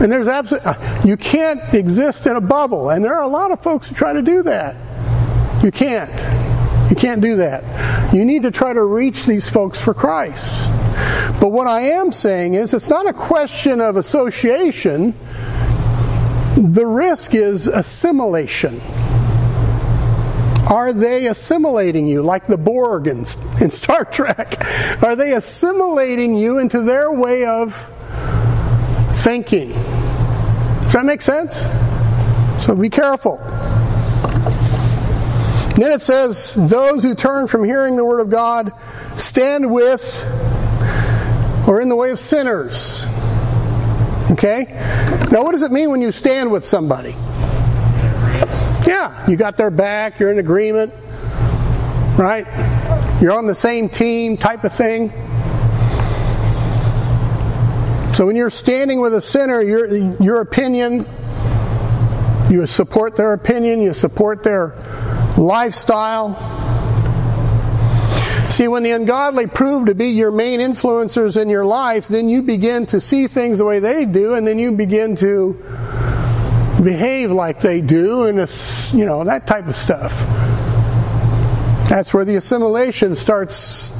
[0.00, 0.72] And there's absolutely,
[1.04, 2.88] you can't exist in a bubble.
[2.88, 4.76] And there are a lot of folks who try to do that.
[5.62, 6.35] You can't.
[6.90, 8.14] You can't do that.
[8.14, 10.70] You need to try to reach these folks for Christ.
[11.40, 15.14] But what I am saying is it's not a question of association.
[16.56, 18.80] The risk is assimilation.
[20.70, 23.18] Are they assimilating you like the Borg in,
[23.60, 24.56] in Star Trek?
[25.02, 27.74] Are they assimilating you into their way of
[29.22, 29.70] thinking?
[29.70, 31.56] Does that make sense?
[32.64, 33.36] So be careful.
[35.76, 38.72] Then it says, Those who turn from hearing the word of God
[39.16, 40.24] stand with
[41.68, 43.06] or in the way of sinners.
[44.30, 44.64] Okay?
[45.30, 47.14] Now, what does it mean when you stand with somebody?
[48.86, 50.94] Yeah, you got their back, you're in agreement,
[52.16, 52.46] right?
[53.20, 55.10] You're on the same team type of thing.
[58.14, 59.86] So when you're standing with a sinner, your,
[60.22, 61.04] your opinion,
[62.48, 64.74] you support their opinion, you support their
[65.36, 66.34] lifestyle.
[68.50, 72.42] See, when the ungodly prove to be your main influencers in your life, then you
[72.42, 75.54] begin to see things the way they do, and then you begin to
[76.82, 78.38] behave like they do, and
[78.98, 80.12] you know, that type of stuff.
[81.90, 83.92] That's where the assimilation starts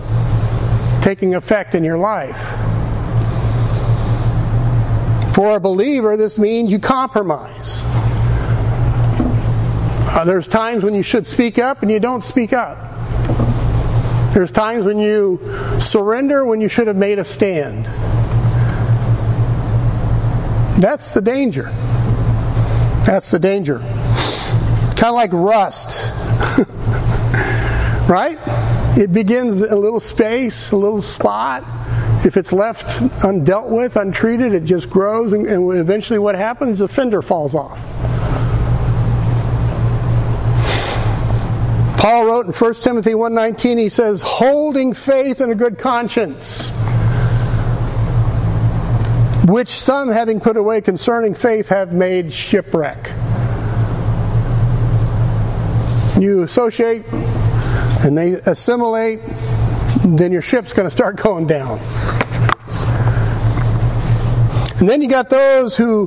[1.03, 2.41] taking effect in your life.
[5.35, 7.83] For a believer, this means you compromise.
[10.17, 12.79] Uh, there's times when you should speak up and you don't speak up.
[14.33, 15.39] There's times when you
[15.79, 17.85] surrender when you should have made a stand.
[20.81, 21.65] That's the danger.
[23.05, 23.81] That's the danger.
[24.97, 26.15] Kind of like rust.
[28.09, 28.39] right?
[28.97, 31.63] It begins a little space, a little spot.
[32.25, 32.87] If it's left
[33.21, 36.79] undealt with, untreated, it just grows, and, and eventually what happens?
[36.79, 37.96] The fender falls off.
[42.07, 46.71] Paul wrote in 1 Timothy 1:19 he says holding faith and a good conscience
[49.45, 53.11] which some having put away concerning faith have made shipwreck.
[56.21, 57.07] You associate
[58.05, 59.19] and they assimilate
[60.05, 61.81] then your ship's going to start going down.
[64.79, 66.07] And then you got those who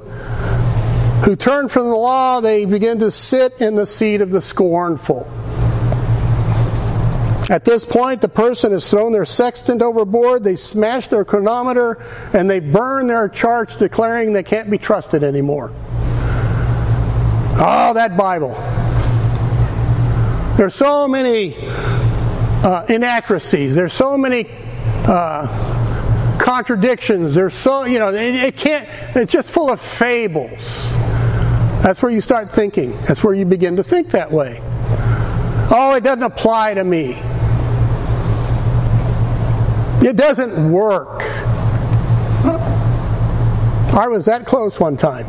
[1.25, 5.29] who turn from the law, they begin to sit in the seat of the scornful.
[7.49, 11.97] At this point, the person has thrown their sextant overboard, they smash their chronometer,
[12.31, 15.73] and they burn their charts declaring they can't be trusted anymore.
[17.61, 18.53] Oh, that Bible.
[20.57, 23.73] There's so many uh, inaccuracies.
[23.73, 24.47] There's so many
[25.07, 27.33] uh, contradictions.
[27.33, 30.91] There's so, you know, it, it can't, it's just full of fables.
[31.81, 32.91] That's where you start thinking.
[33.01, 34.59] That's where you begin to think that way.
[35.71, 37.19] Oh, it doesn't apply to me.
[40.01, 41.21] It doesn't work.
[43.91, 45.25] I was that close one time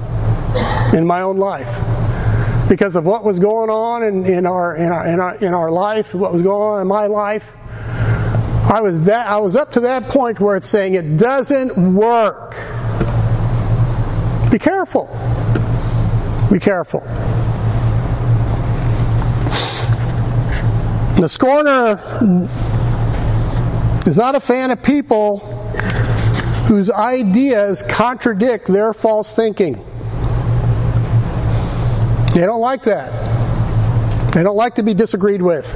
[0.95, 1.81] in my own life
[2.69, 5.71] because of what was going on in, in, our, in, our, in, our, in our
[5.73, 7.57] life, what was going on in my life.
[8.71, 12.53] I was that I was up to that point where it's saying it doesn't work.
[14.53, 15.07] Be careful.
[16.53, 17.01] Be careful.
[21.21, 21.97] The scorner
[24.07, 25.39] is not a fan of people
[26.67, 29.75] whose ideas contradict their false thinking.
[32.35, 34.33] They don't like that.
[34.33, 35.67] They don't like to be disagreed with.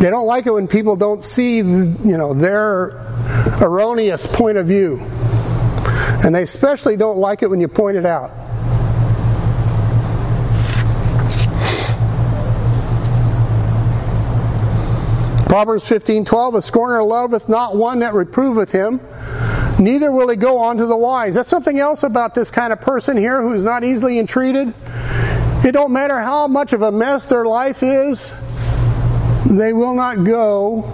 [0.00, 2.92] They don't like it when people don't see, you know, their
[3.60, 4.98] erroneous point of view.
[6.24, 8.32] And they especially don't like it when you point it out.
[15.46, 19.00] Proverbs 15:12 A scorner loveth not one that reproveth him,
[19.78, 21.36] neither will he go on to the wise.
[21.36, 24.74] That's something else about this kind of person here who's not easily entreated.
[25.64, 28.34] It don't matter how much of a mess their life is,
[29.48, 30.84] they will not go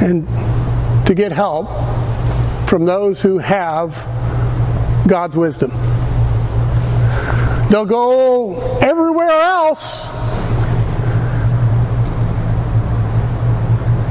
[0.00, 0.28] and
[1.06, 1.68] to get help
[2.68, 3.92] from those who have
[5.08, 5.72] God's wisdom.
[7.70, 10.13] They'll go everywhere else.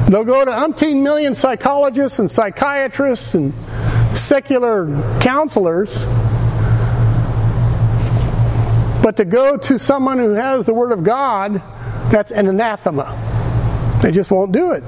[0.08, 3.54] They'll go to umpteen million psychologists and psychiatrists and
[4.14, 4.86] secular
[5.20, 6.06] counselors.
[9.02, 11.54] But to go to someone who has the Word of God,
[12.10, 13.18] that's an anathema.
[14.02, 14.84] They just won't do it.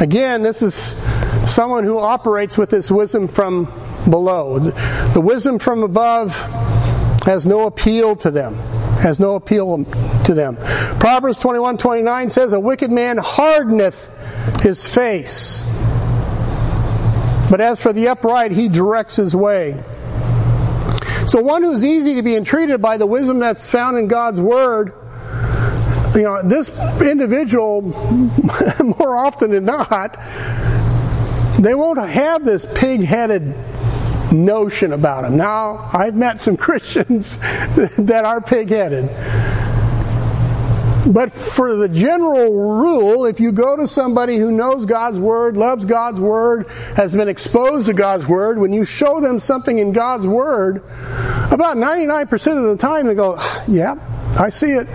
[0.00, 0.74] Again, this is
[1.52, 3.64] someone who operates with this wisdom from
[4.08, 4.58] below.
[4.58, 6.36] The wisdom from above
[7.24, 8.54] has no appeal to them.
[9.02, 9.84] Has no appeal
[10.24, 10.56] to them.
[11.00, 14.10] Proverbs 21 29 says, A wicked man hardeneth
[14.62, 15.64] his face.
[17.50, 19.82] But as for the upright, he directs his way.
[21.26, 24.94] So, one who's easy to be entreated by the wisdom that's found in God's Word
[26.14, 27.80] you know, this individual,
[28.98, 30.18] more often than not,
[31.58, 33.54] they won't have this pig headed
[34.32, 35.36] notion about him.
[35.36, 37.36] Now, I've met some Christians
[37.98, 39.08] that are pig headed.
[41.06, 45.84] But for the general rule, if you go to somebody who knows God's Word, loves
[45.84, 50.26] God's Word, has been exposed to God's Word, when you show them something in God's
[50.26, 50.76] Word,
[51.50, 53.96] about 99% of the time they go, ah, Yeah,
[54.38, 54.86] I see it.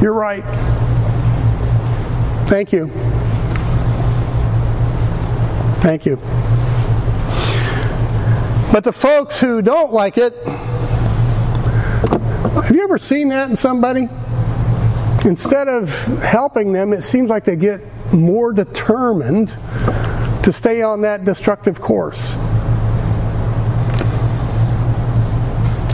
[0.00, 0.44] You're right.
[2.48, 2.88] Thank you.
[5.80, 6.16] Thank you.
[8.76, 10.34] But the folks who don't like it,
[12.56, 14.06] have you ever seen that in somebody?
[15.24, 15.88] Instead of
[16.22, 17.80] helping them, it seems like they get
[18.12, 19.56] more determined
[20.42, 22.36] to stay on that destructive course.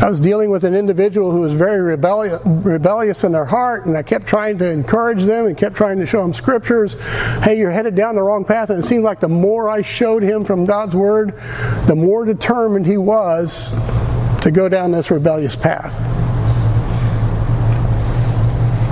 [0.03, 4.03] I was dealing with an individual who was very rebellious, in their heart, and I
[4.03, 6.97] kept trying to encourage them and kept trying to show them scriptures.
[7.45, 8.71] Hey, you're headed down the wrong path.
[8.71, 11.39] And it seemed like the more I showed him from God's Word,
[11.87, 13.71] the more determined he was
[14.41, 15.97] to go down this rebellious path.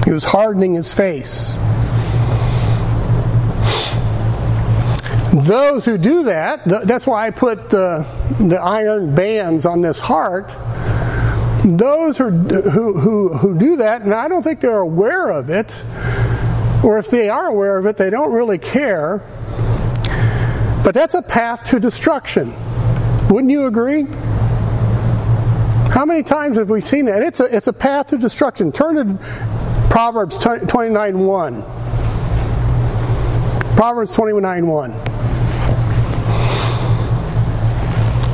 [0.04, 1.54] He was hardening his face.
[5.44, 8.06] Those who do that, that's why I put the,
[8.38, 10.54] the iron bands on this heart
[11.76, 15.82] those who, who, who, who do that, and I don't think they're aware of it,
[16.84, 19.22] or if they are aware of it, they don't really care.
[20.82, 22.54] But that's a path to destruction.
[23.28, 24.06] Wouldn't you agree?
[25.92, 27.22] How many times have we seen that?
[27.22, 28.72] It's a, it's a path to destruction.
[28.72, 29.18] Turn to
[29.90, 31.62] Proverbs 29 1.
[33.76, 35.09] Proverbs 29 1.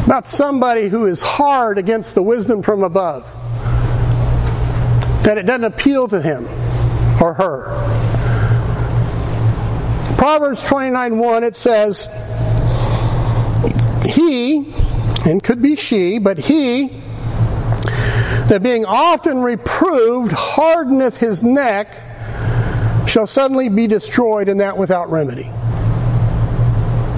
[0.07, 3.25] About somebody who is hard against the wisdom from above.
[5.25, 6.45] That it doesn't appeal to him
[7.21, 7.73] or her.
[10.16, 12.09] Proverbs 29 1, it says,
[14.07, 14.73] He,
[15.29, 17.03] and could be she, but he,
[18.47, 21.92] that being often reproved, hardeneth his neck,
[23.09, 25.51] shall suddenly be destroyed, and that without remedy.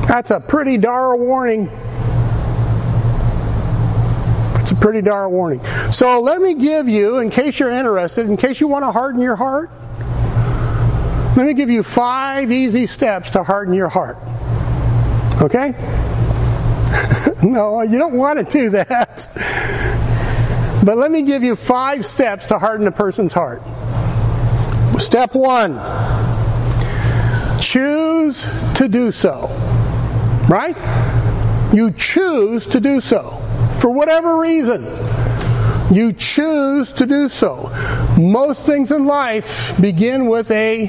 [0.09, 1.71] That's a pretty dire warning
[4.69, 5.65] it's a pretty dire warning.
[5.91, 9.23] So let me give you, in case you're interested, in case you want to harden
[9.23, 9.71] your heart,
[11.39, 14.19] let me give you five easy steps to harden your heart.
[15.41, 15.71] Okay?
[17.43, 19.27] no, you don't want to do that.
[20.85, 23.63] But let me give you five steps to harden a person's heart.
[24.99, 25.79] Step one
[27.59, 28.43] choose
[28.75, 29.47] to do so.
[30.47, 30.77] Right?
[31.73, 33.38] You choose to do so
[33.81, 34.85] for whatever reason,
[35.95, 37.71] you choose to do so.
[38.19, 40.89] Most things in life begin with a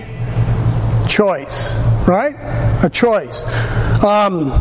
[1.08, 1.76] choice,
[2.08, 2.36] right?
[2.84, 3.46] A choice.
[4.04, 4.52] Um,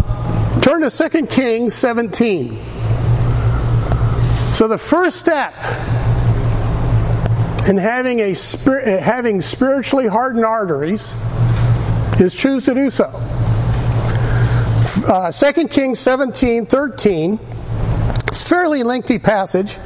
[0.60, 2.58] turn to 2 Kings 17.
[4.52, 5.54] So the first step
[7.68, 8.34] in having a
[9.00, 11.14] having spiritually hardened arteries
[12.20, 13.10] is choose to do so.
[15.06, 17.38] Uh, 2 Kings 17, 13
[18.40, 19.76] it's fairly lengthy passage,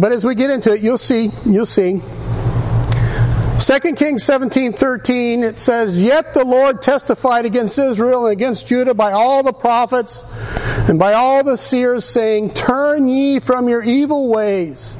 [0.00, 2.00] but as we get into it, you'll see, you'll see.
[3.58, 8.94] 2 Kings 17 13, it says, Yet the Lord testified against Israel and against Judah
[8.94, 10.24] by all the prophets
[10.88, 14.98] and by all the seers, saying, Turn ye from your evil ways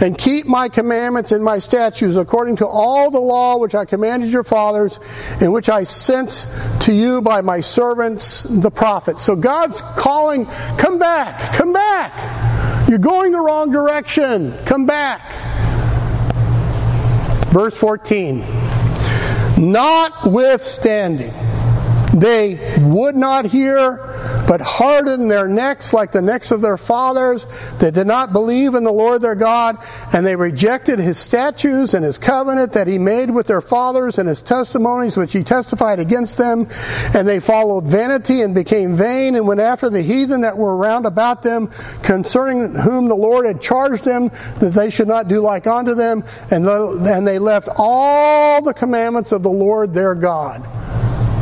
[0.00, 4.30] and keep my commandments and my statutes according to all the law which I commanded
[4.30, 5.00] your fathers
[5.40, 6.48] and which I sent
[6.82, 9.24] to you by my servants, the prophets.
[9.24, 10.46] So God's calling,
[10.78, 12.88] Come back, come back.
[12.88, 14.56] You're going the wrong direction.
[14.64, 15.45] Come back.
[17.56, 18.44] Verse 14.
[19.56, 21.32] Notwithstanding,
[22.12, 24.05] they would not hear
[24.46, 27.46] but hardened their necks like the necks of their fathers.
[27.78, 29.78] They did not believe in the Lord their God,
[30.12, 34.28] and they rejected his statutes and his covenant that he made with their fathers and
[34.28, 36.68] his testimonies which he testified against them.
[37.14, 41.06] And they followed vanity and became vain and went after the heathen that were round
[41.06, 41.68] about them,
[42.02, 46.24] concerning whom the Lord had charged them that they should not do like unto them.
[46.50, 50.66] And, and they left all the commandments of the Lord their God.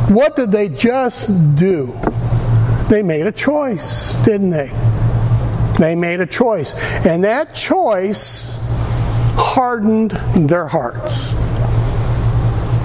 [0.09, 1.99] What did they just do?
[2.89, 4.69] They made a choice, didn't they?
[5.79, 6.73] They made a choice.
[7.05, 8.59] And that choice
[9.35, 10.11] hardened
[10.49, 11.33] their hearts.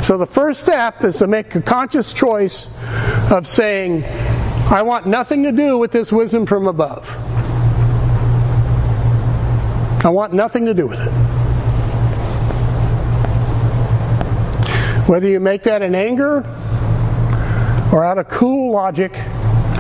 [0.07, 2.69] So the first step is to make a conscious choice
[3.31, 4.05] of saying,
[4.71, 7.15] I want nothing to do with this wisdom from above.
[10.03, 11.11] I want nothing to do with it.
[15.09, 16.39] Whether you make that in anger
[17.93, 19.13] or out of cool logic,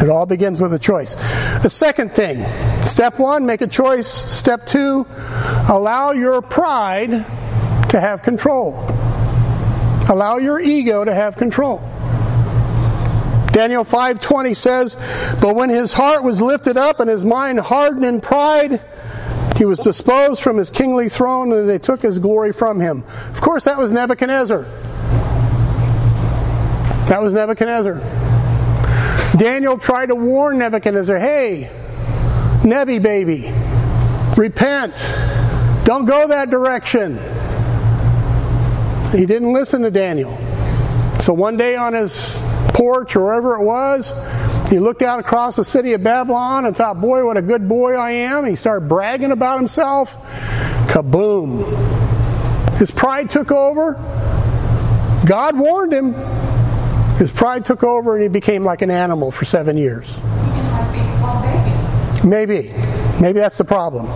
[0.01, 1.15] it all begins with a choice.
[1.63, 2.45] The second thing,
[2.83, 4.07] step one, make a choice.
[4.07, 5.07] Step two,
[5.69, 7.11] allow your pride
[7.91, 8.87] to have control.
[10.09, 11.79] Allow your ego to have control.
[13.53, 14.97] Daniel 5:20 says,
[15.41, 18.81] "But when his heart was lifted up and his mind hardened in pride,
[19.57, 23.41] he was disposed from his kingly throne and they took his glory from him." Of
[23.41, 24.65] course, that was Nebuchadnezzar.
[27.09, 28.01] That was Nebuchadnezzar.
[29.37, 31.71] Daniel tried to warn Nebuchadnezzar, hey,
[32.65, 33.53] Nebi baby,
[34.37, 34.95] repent.
[35.85, 37.15] Don't go that direction.
[39.13, 40.37] He didn't listen to Daniel.
[41.21, 44.13] So one day on his porch or wherever it was,
[44.71, 47.95] he looked out across the city of Babylon and thought, boy, what a good boy
[47.95, 48.45] I am.
[48.45, 50.17] He started bragging about himself.
[50.87, 51.67] Kaboom.
[52.79, 53.95] His pride took over.
[55.27, 56.15] God warned him.
[57.21, 60.19] His pride took over and he became like an animal for seven years.
[62.25, 62.73] Maybe.
[63.21, 64.07] Maybe that's the problem.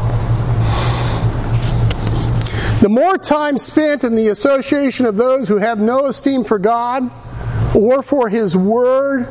[2.80, 7.10] The more time spent in the association of those who have no esteem for God
[7.76, 9.26] or for His Word,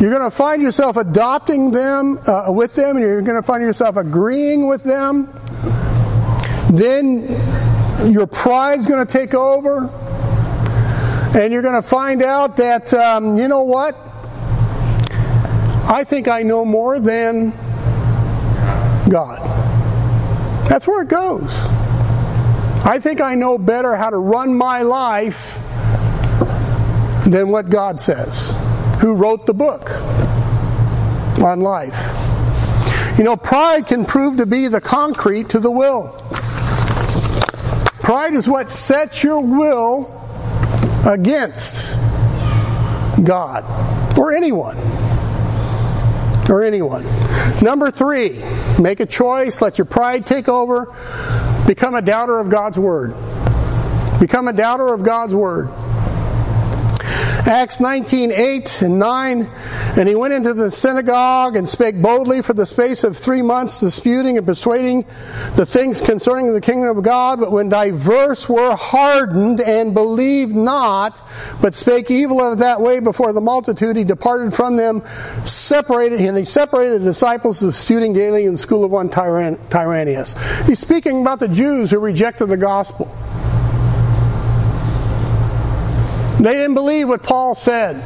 [0.00, 3.64] you're going to find yourself adopting them uh, with them, and you're going to find
[3.64, 5.32] yourself agreeing with them.
[6.72, 7.22] Then
[8.12, 9.88] your pride's going to take over
[11.34, 13.96] and you're going to find out that, um, you know what?
[15.88, 17.52] I think I know more than
[19.08, 19.40] God.
[20.68, 21.50] That's where it goes.
[22.84, 25.58] I think I know better how to run my life
[27.26, 28.54] than what God says.
[29.00, 29.90] Who wrote the book
[31.40, 32.18] on life?
[33.16, 36.10] You know, pride can prove to be the concrete to the will.
[38.02, 40.21] Pride is what sets your will
[41.06, 41.98] against
[43.22, 44.76] God or anyone.
[46.48, 47.04] Or anyone.
[47.62, 48.42] Number three,
[48.80, 50.94] make a choice, let your pride take over,
[51.66, 53.14] become a doubter of God's Word.
[54.20, 55.68] Become a doubter of God's Word.
[57.44, 59.50] Acts 19, 8 and 9.
[59.98, 63.80] And he went into the synagogue and spake boldly for the space of three months,
[63.80, 65.04] disputing and persuading
[65.56, 67.40] the things concerning the kingdom of God.
[67.40, 71.20] But when diverse were hardened and believed not,
[71.60, 75.02] but spake evil of that way before the multitude, he departed from them,
[75.44, 80.36] separated, and he separated the disciples, disputing daily in the school of one Tyran- Tyrannus.
[80.66, 83.12] He's speaking about the Jews who rejected the gospel.
[86.38, 87.96] They didn't believe what Paul said.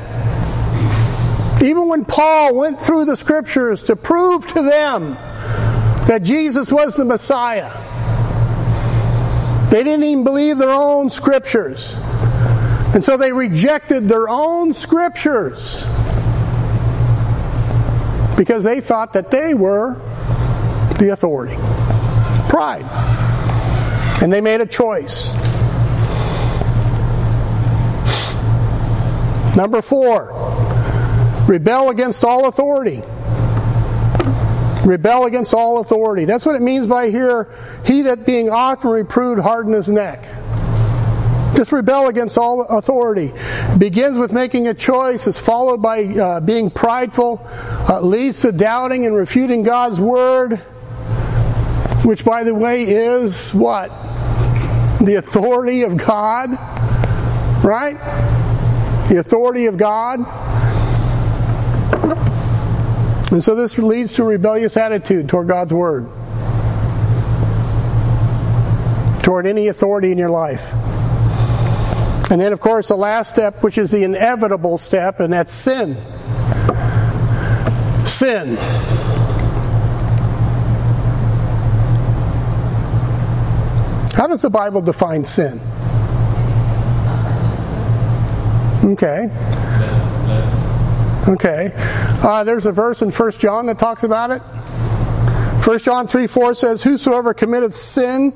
[1.62, 5.14] Even when Paul went through the scriptures to prove to them
[6.06, 7.70] that Jesus was the Messiah,
[9.70, 11.96] they didn't even believe their own scriptures.
[12.94, 15.84] And so they rejected their own scriptures
[18.36, 19.94] because they thought that they were
[20.98, 21.56] the authority.
[22.48, 22.84] Pride.
[24.22, 25.32] And they made a choice.
[29.56, 30.32] Number four,
[31.48, 33.02] rebel against all authority.
[34.84, 36.26] Rebel against all authority.
[36.26, 37.50] That's what it means by here,
[37.84, 40.22] he that being often reproved harden his neck.
[41.56, 43.32] Just rebel against all authority.
[43.34, 47.40] It begins with making a choice, is followed by uh, being prideful,
[47.88, 50.56] uh, leads to doubting and refuting God's word,
[52.04, 53.88] which, by the way, is what?
[55.00, 56.50] The authority of God,
[57.64, 57.96] right?
[59.08, 60.20] The authority of God.
[63.32, 66.08] And so this leads to a rebellious attitude toward God's word,
[69.22, 70.72] toward any authority in your life.
[72.30, 75.96] And then, of course, the last step, which is the inevitable step, and that's sin.
[78.06, 78.56] Sin.
[84.14, 85.60] How does the Bible define sin?
[88.86, 89.28] Okay.
[91.28, 91.72] Okay.
[92.22, 94.38] Uh, there's a verse in 1 John that talks about it.
[95.66, 98.32] 1 John 3 4 says, Whosoever committeth sin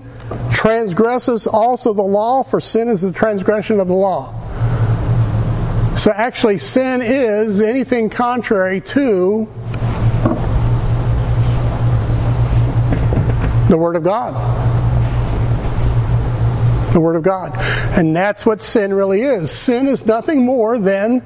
[0.50, 4.34] transgresses also the law, for sin is the transgression of the law.
[5.94, 9.48] So actually, sin is anything contrary to
[13.68, 14.69] the Word of God.
[16.92, 17.52] The Word of God.
[17.96, 19.50] And that's what sin really is.
[19.50, 21.22] Sin is nothing more than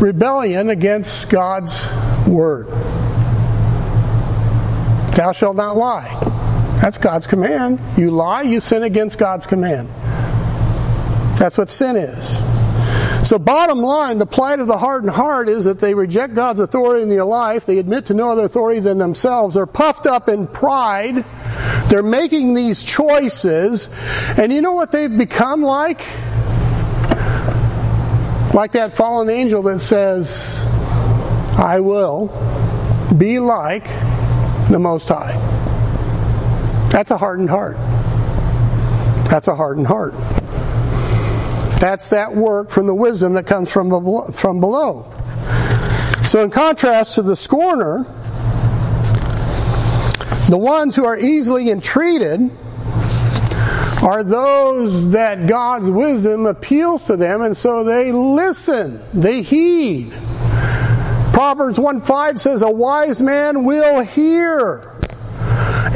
[0.00, 1.86] rebellion against God's
[2.26, 2.68] Word.
[5.14, 6.08] Thou shalt not lie.
[6.80, 7.80] That's God's command.
[7.96, 9.88] You lie, you sin against God's command.
[11.38, 12.42] That's what sin is.
[13.26, 17.02] So, bottom line, the plight of the hardened heart is that they reject God's authority
[17.02, 17.64] in their life.
[17.64, 19.54] They admit to no other authority than themselves.
[19.54, 21.24] They're puffed up in pride.
[21.88, 23.88] They're making these choices.
[24.38, 26.00] And you know what they've become like?
[28.54, 30.64] Like that fallen angel that says,
[31.58, 32.26] I will
[33.16, 33.86] be like
[34.68, 35.32] the Most High.
[36.90, 37.76] That's a hardened heart.
[39.28, 40.14] That's a hardened heart.
[41.80, 43.90] That's that work from the wisdom that comes from,
[44.32, 45.10] from below.
[46.24, 48.06] So, in contrast to the scorner,
[50.48, 52.50] the ones who are easily entreated
[54.02, 60.12] are those that God's wisdom appeals to them, and so they listen, they heed.
[61.32, 64.94] Proverbs 1 5 says, A wise man will hear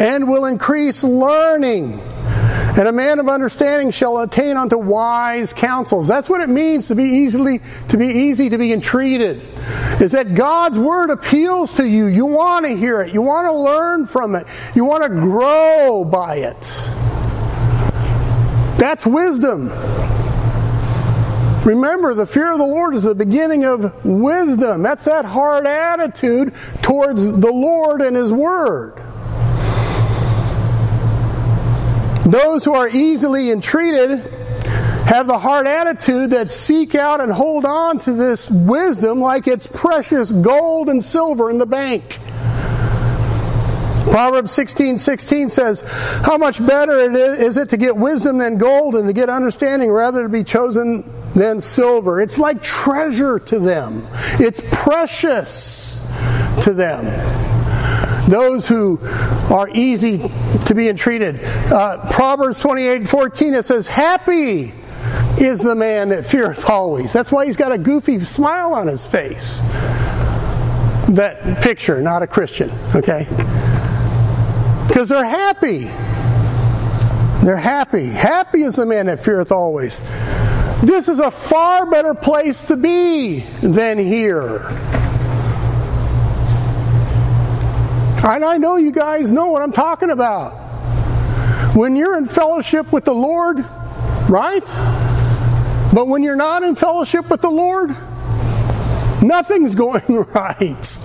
[0.01, 2.01] and will increase learning.
[2.79, 6.07] And a man of understanding shall attain unto wise counsels.
[6.07, 9.49] That's what it means to be easily to be easy to be entreated.
[10.01, 12.07] Is that God's word appeals to you.
[12.07, 13.13] You want to hear it.
[13.13, 14.47] You want to learn from it.
[14.77, 16.61] You want to grow by it.
[18.79, 19.71] That's wisdom.
[21.65, 24.85] Remember, the fear of the Lord is the beginning of wisdom.
[24.85, 29.03] That's that hard attitude towards the Lord and His Word.
[32.31, 34.19] Those who are easily entreated
[35.07, 39.67] have the hard attitude that seek out and hold on to this wisdom like it's
[39.67, 42.19] precious gold and silver in the bank.
[44.11, 45.81] Proverbs 16, 16 says,
[46.23, 49.31] How much better it is, is it to get wisdom than gold and to get
[49.31, 51.05] understanding rather to be chosen
[51.35, 52.21] than silver.
[52.21, 54.07] It's like treasure to them.
[54.39, 56.07] It's precious
[56.63, 57.58] to them
[58.29, 58.99] those who
[59.51, 60.19] are easy
[60.67, 61.41] to be entreated.
[61.43, 64.73] Uh, Proverbs 28 14, it says, Happy
[65.39, 67.13] is the man that feareth always.
[67.13, 69.59] That's why he's got a goofy smile on his face.
[71.09, 73.27] That picture, not a Christian, okay?
[74.87, 75.85] Because they're happy.
[77.45, 78.07] They're happy.
[78.07, 80.01] Happy is the man that feareth always.
[80.83, 84.59] This is a far better place to be than here.
[88.25, 90.57] And I know you guys know what I'm talking about.
[91.75, 93.59] When you're in fellowship with the Lord,
[94.29, 94.65] right?
[95.95, 97.91] But when you're not in fellowship with the Lord,
[99.23, 100.98] nothing's going right.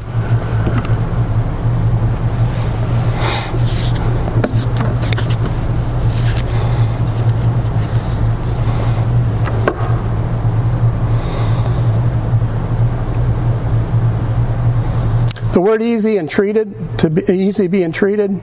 [15.53, 18.41] The word easy and treated, to be easy being treated,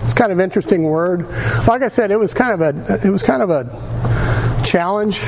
[0.00, 1.28] it's kind of interesting word.
[1.66, 5.20] Like I said, it was kind of a it was kind of a challenge,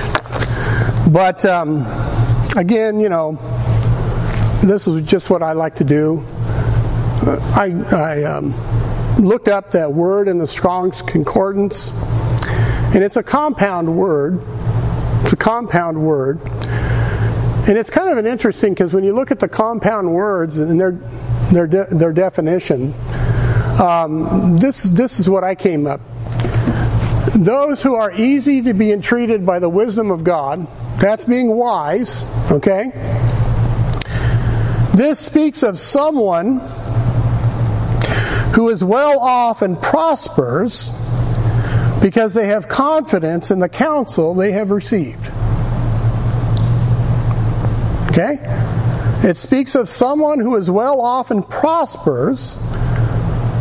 [1.12, 1.84] but um,
[2.56, 3.32] again, you know,
[4.62, 6.24] this is just what I like to do.
[6.28, 8.54] Uh, I, I um,
[9.16, 11.90] looked up that word in the Strong's Concordance,
[12.94, 14.40] and it's a compound word.
[15.22, 16.40] It's a compound word.
[17.68, 20.78] And it's kind of an interesting because when you look at the compound words and
[20.78, 20.92] their
[21.52, 22.94] their de- their definition,
[23.80, 26.00] um, this this is what I came up
[27.36, 30.66] those who are easy to be entreated by the wisdom of God,
[30.98, 32.90] that's being wise, okay?
[34.94, 36.60] This speaks of someone
[38.54, 40.90] who is well off and prospers
[42.00, 45.30] because they have confidence in the counsel they have received.
[48.16, 48.38] Okay?
[49.28, 52.56] It speaks of someone who is well off and prospers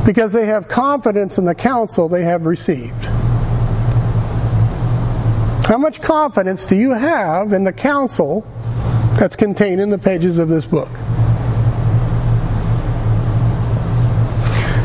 [0.06, 3.04] because they have confidence in the counsel they have received.
[5.66, 8.48] How much confidence do you have in the counsel
[9.20, 10.92] that's contained in the pages of this book?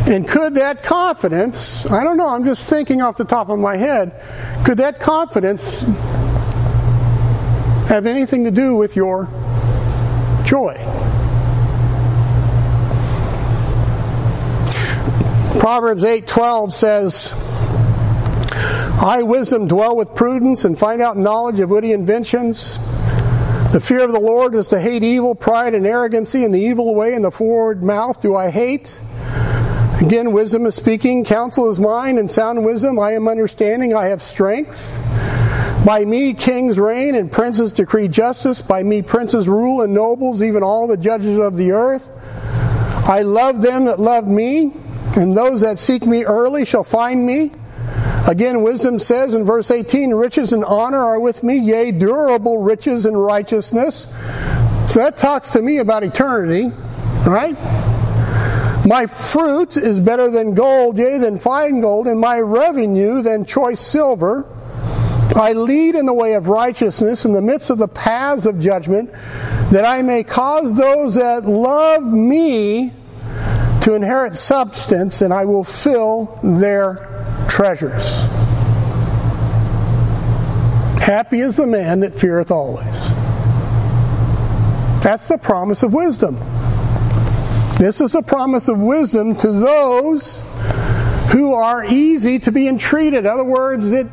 [0.09, 3.77] And could that confidence, I don't know, I'm just thinking off the top of my
[3.77, 4.21] head,
[4.65, 5.83] could that confidence
[7.89, 9.29] have anything to do with your
[10.51, 10.75] joy?
[15.61, 17.33] Proverbs 8:12 says,
[19.01, 22.81] "I wisdom dwell with prudence and find out knowledge of witty inventions."
[23.71, 26.97] The fear of the Lord is to hate evil, pride and arrogancy, and the evil
[26.97, 28.99] way and the forward mouth do I hate.
[30.01, 34.21] Again, wisdom is speaking, counsel is mine, and sound wisdom I am understanding, I have
[34.21, 34.99] strength.
[35.85, 38.61] By me kings reign and princes decree justice.
[38.61, 42.09] By me princes rule and nobles, even all the judges of the earth.
[43.09, 44.73] I love them that love me,
[45.17, 47.53] and those that seek me early shall find me.
[48.29, 53.07] Again, wisdom says in verse 18, riches and honor are with me, yea, durable riches
[53.07, 54.07] and righteousness.
[54.87, 56.71] So that talks to me about eternity,
[57.27, 57.57] right?
[58.87, 63.81] My fruit is better than gold, yea, than fine gold, and my revenue than choice
[63.81, 64.47] silver.
[65.37, 69.13] I lead in the way of righteousness in the midst of the paths of judgment,
[69.71, 72.93] that I may cause those that love me
[73.83, 78.27] to inherit substance, and I will fill their treasures.
[81.01, 83.09] Happy is the man that feareth always.
[85.03, 86.37] That's the promise of wisdom.
[87.79, 90.43] This is a promise of wisdom to those
[91.33, 93.21] who are easy to be entreated.
[93.21, 94.07] In other words, it,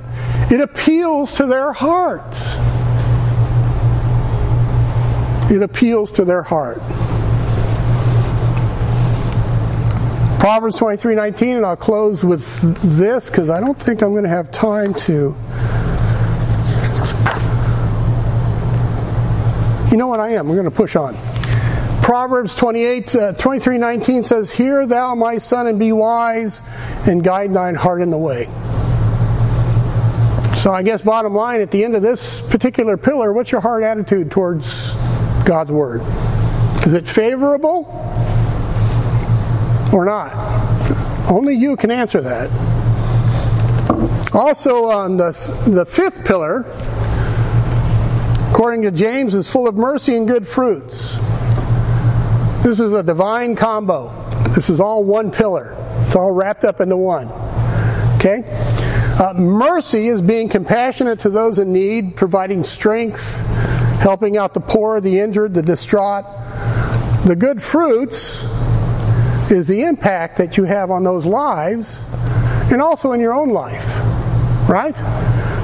[0.50, 2.56] it appeals to their hearts.
[5.52, 6.80] It appeals to their heart.
[10.40, 12.62] Proverbs 23 19, and I'll close with
[12.98, 15.36] this because I don't think I'm going to have time to.
[19.92, 20.48] You know what I am?
[20.48, 21.16] We're going to push on.
[22.02, 26.62] Proverbs 28, uh, 23, 19 says, Hear thou, my son, and be wise,
[27.06, 28.48] and guide thine heart in the way.
[30.68, 33.84] So I guess bottom line, at the end of this particular pillar, what's your heart
[33.84, 34.96] attitude towards
[35.46, 36.02] God's Word?
[36.86, 37.86] Is it favorable
[39.94, 40.34] or not?
[41.32, 42.52] Only you can answer that.
[44.34, 45.32] Also, on the,
[45.68, 46.66] the fifth pillar,
[48.52, 51.16] according to James, is full of mercy and good fruits.
[52.62, 54.10] This is a divine combo.
[54.50, 55.78] This is all one pillar.
[56.08, 57.30] It's all wrapped up into one.
[58.18, 58.44] Okay?
[59.20, 63.38] Uh, mercy is being compassionate to those in need, providing strength,
[64.00, 66.26] helping out the poor, the injured, the distraught.
[67.26, 68.46] The good fruits
[69.52, 72.04] is the impact that you have on those lives
[72.72, 74.00] and also in your own life.
[74.70, 74.96] Right?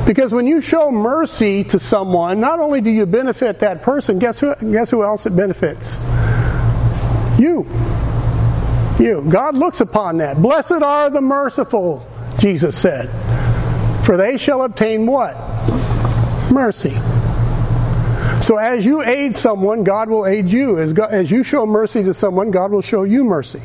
[0.08, 4.40] Because when you show mercy to someone, not only do you benefit that person, guess
[4.40, 6.00] who, guess who else it benefits?
[7.40, 7.68] You.
[9.00, 9.26] You.
[9.30, 10.42] God looks upon that.
[10.42, 12.08] Blessed are the merciful,
[12.40, 13.10] Jesus said,
[14.04, 15.36] for they shall obtain what?
[16.52, 16.96] Mercy.
[18.42, 20.78] So as you aid someone, God will aid you.
[20.78, 23.62] As, God, as you show mercy to someone, God will show you mercy.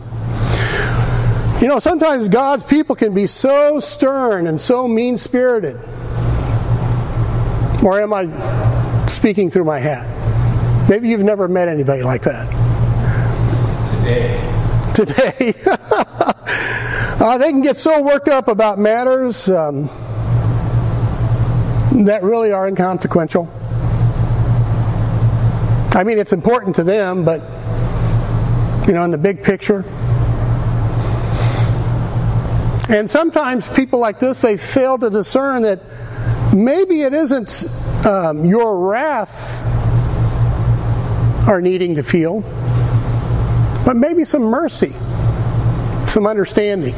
[1.61, 5.77] You know, sometimes God's people can be so stern and so mean spirited.
[7.83, 10.09] Or am I speaking through my hat?
[10.89, 12.69] Maybe you've never met anybody like that
[14.09, 14.45] today.
[14.95, 15.55] Today.
[15.67, 19.89] uh, they can get so worked up about matters um,
[22.07, 23.47] that really are inconsequential.
[25.93, 27.41] I mean, it's important to them, but,
[28.87, 29.85] you know, in the big picture.
[32.91, 35.81] And sometimes people like this, they fail to discern that
[36.55, 37.65] maybe it isn't
[38.07, 39.63] um, your wrath
[41.49, 42.43] are needing to feel
[43.89, 44.93] but maybe some mercy,
[46.11, 46.93] some understanding,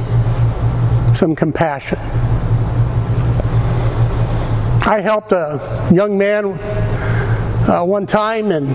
[1.14, 2.00] some compassion.
[4.90, 8.66] I helped a young man uh, one time, and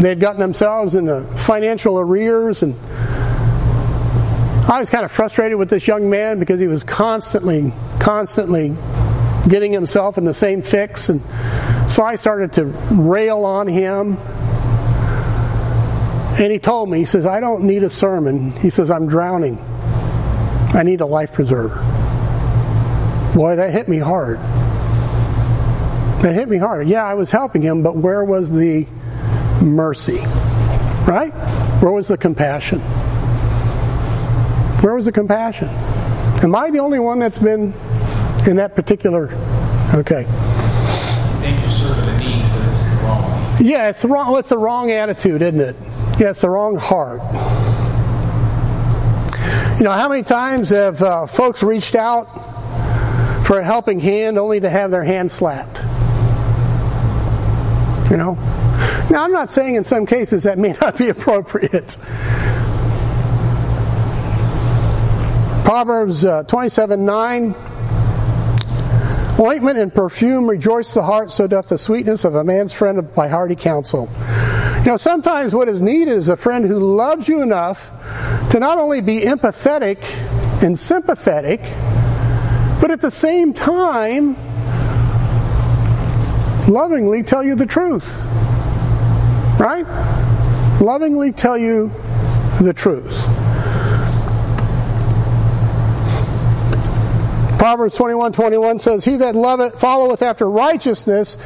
[0.00, 2.74] they had gotten themselves into financial arrears, and
[4.70, 8.74] I was kind of frustrated with this young man because he was constantly constantly
[9.46, 11.10] getting himself in the same fix.
[11.10, 11.20] And
[11.92, 14.16] so I started to rail on him.
[16.40, 18.52] And he told me, he says, I don't need a sermon.
[18.52, 19.58] He says, I'm drowning.
[20.72, 21.82] I need a life preserver.
[23.34, 24.40] Boy, that hit me hard.
[26.22, 26.86] That hit me hard.
[26.86, 28.86] Yeah, I was helping him, but where was the
[29.62, 30.18] mercy?
[31.08, 31.32] Right?
[31.80, 32.80] Where was the compassion?
[34.80, 35.68] Where was the compassion?
[36.42, 37.72] Am I the only one that's been
[38.46, 39.28] in that particular?
[39.94, 40.24] Okay.
[41.40, 43.70] think you serve a need, but it's the wrong need.
[43.70, 44.38] Yeah, it's the wrong.
[44.38, 45.76] It's the wrong attitude, isn't it?
[46.18, 47.20] Yeah, it's the wrong heart.
[49.78, 52.26] You know, how many times have uh, folks reached out
[53.44, 55.80] for a helping hand only to have their hand slapped?
[58.10, 58.34] You know.
[59.10, 61.96] Now, I'm not saying in some cases that may not be appropriate.
[65.64, 67.54] Proverbs uh, 27 9.
[69.38, 73.28] Ointment and perfume rejoice the heart, so doth the sweetness of a man's friend by
[73.28, 74.10] hearty counsel.
[74.80, 77.90] You know, sometimes what is needed is a friend who loves you enough
[78.50, 80.04] to not only be empathetic
[80.62, 81.60] and sympathetic,
[82.80, 84.36] but at the same time,
[86.68, 88.24] lovingly tell you the truth.
[89.58, 89.86] Right?
[90.80, 91.90] Lovingly tell you
[92.60, 93.26] the truth.
[97.60, 101.36] Proverbs 21 21 says, He that loveth, followeth after righteousness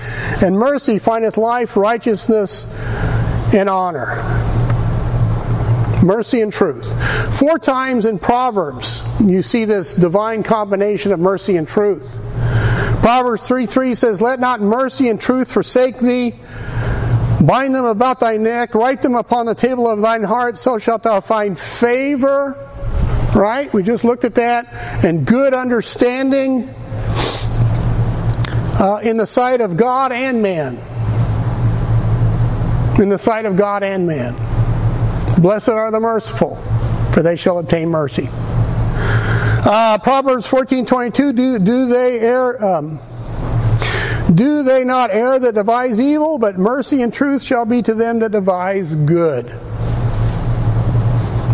[0.41, 2.69] and mercy findeth life, righteousness,
[3.53, 4.23] and honor.
[6.05, 6.87] Mercy and truth.
[7.37, 12.21] Four times in Proverbs, you see this divine combination of mercy and truth.
[13.05, 16.35] Proverbs 3 3 says, Let not mercy and truth forsake thee.
[17.45, 21.03] Bind them about thy neck, write them upon the table of thine heart, so shalt
[21.03, 22.65] thou find favor
[23.35, 23.73] Right?
[23.73, 25.05] We just looked at that.
[25.05, 26.69] And good understanding
[28.79, 30.77] uh, in the sight of God and man.
[33.01, 34.37] In the sight of God and man.
[35.41, 36.55] Blessed are the merciful,
[37.13, 38.29] for they shall obtain mercy.
[39.67, 41.33] Uh, Proverbs fourteen twenty two.
[41.33, 42.63] Do do they err?
[42.63, 43.01] Um,
[44.35, 46.39] do they not err that devise evil?
[46.39, 49.47] But mercy and truth shall be to them that devise good.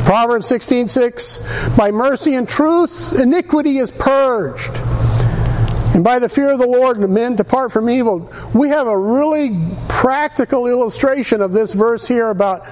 [0.05, 0.89] Proverbs 16:6.
[0.89, 4.73] 6, By mercy and truth, iniquity is purged.
[5.95, 8.33] And by the fear of the Lord, men depart from evil.
[8.55, 12.65] We have a really practical illustration of this verse here about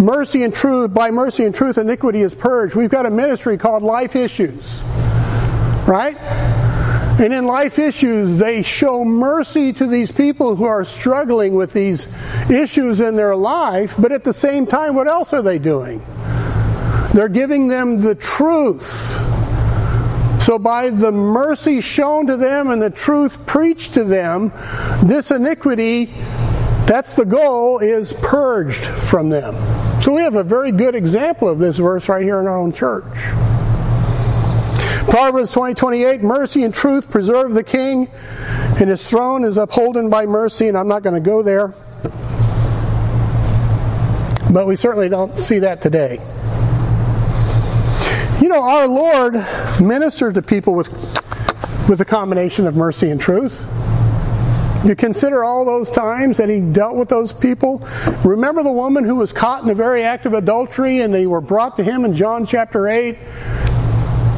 [0.00, 0.94] mercy and truth.
[0.94, 2.74] By mercy and truth, iniquity is purged.
[2.74, 4.82] We've got a ministry called Life Issues.
[5.86, 6.16] Right?
[7.20, 12.12] And in life issues, they show mercy to these people who are struggling with these
[12.50, 16.02] issues in their life, but at the same time, what else are they doing?
[17.12, 19.20] They're giving them the truth.
[20.42, 24.50] So, by the mercy shown to them and the truth preached to them,
[25.04, 26.06] this iniquity,
[26.84, 29.54] that's the goal, is purged from them.
[30.02, 32.72] So, we have a very good example of this verse right here in our own
[32.72, 33.04] church.
[35.08, 38.10] Proverbs 20 28, mercy and truth preserve the king,
[38.80, 41.68] and his throne is upholden by mercy, and I'm not going to go there.
[44.52, 46.18] But we certainly don't see that today.
[48.42, 49.34] You know, our Lord
[49.80, 50.90] ministered to people with,
[51.88, 53.68] with a combination of mercy and truth.
[54.84, 57.86] You consider all those times that he dealt with those people.
[58.24, 61.40] Remember the woman who was caught in the very act of adultery and they were
[61.40, 63.16] brought to him in John chapter 8?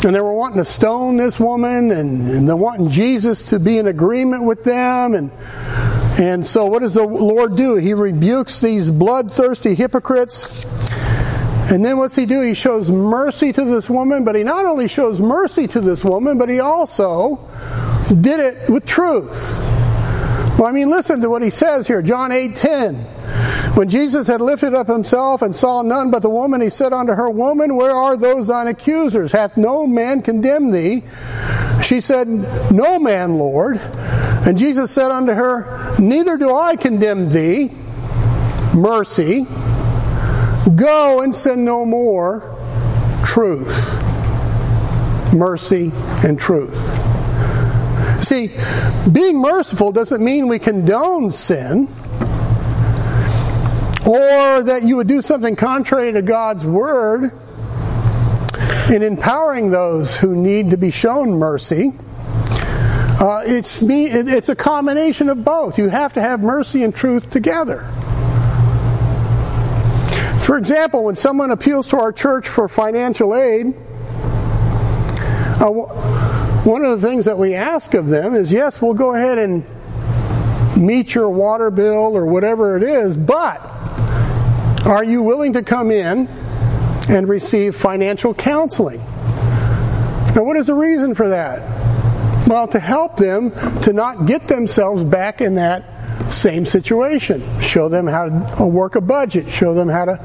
[0.04, 3.78] And they were wanting to stone this woman and, and they're wanting Jesus to be
[3.78, 5.14] in agreement with them.
[5.14, 5.30] And,
[6.20, 7.76] and so what does the Lord do?
[7.76, 10.66] He rebukes these bloodthirsty hypocrites
[11.70, 12.42] and then what's he do?
[12.42, 16.36] He shows mercy to this woman, but he not only shows mercy to this woman,
[16.36, 17.36] but he also
[18.20, 19.30] did it with truth.
[20.58, 22.94] Well, I mean, listen to what he says here, John 8 10.
[23.74, 27.12] When Jesus had lifted up himself and saw none but the woman, he said unto
[27.14, 29.32] her, Woman, where are those thine accusers?
[29.32, 31.02] Hath no man condemned thee?
[31.82, 32.28] She said,
[32.70, 33.78] No man, Lord.
[33.78, 37.72] And Jesus said unto her, Neither do I condemn thee.
[38.74, 39.46] Mercy.
[40.74, 42.56] Go and sin no more.
[43.24, 44.02] Truth.
[45.34, 45.92] Mercy
[46.24, 46.74] and truth.
[48.24, 48.50] See,
[49.10, 51.88] being merciful doesn't mean we condone sin
[54.06, 57.32] or that you would do something contrary to God's word
[58.90, 61.92] in empowering those who need to be shown mercy.
[63.20, 64.06] Uh, it's me.
[64.06, 65.78] It's a combination of both.
[65.78, 67.88] You have to have mercy and truth together.
[70.44, 73.68] For example, when someone appeals to our church for financial aid,
[75.58, 75.70] uh,
[76.64, 79.64] one of the things that we ask of them is yes, we'll go ahead and
[80.76, 83.58] meet your water bill or whatever it is, but
[84.84, 86.28] are you willing to come in
[87.08, 88.98] and receive financial counseling?
[88.98, 91.62] Now, what is the reason for that?
[92.46, 95.93] Well, to help them to not get themselves back in that
[96.28, 97.42] same situation.
[97.60, 100.16] Show them how to work a budget, show them how to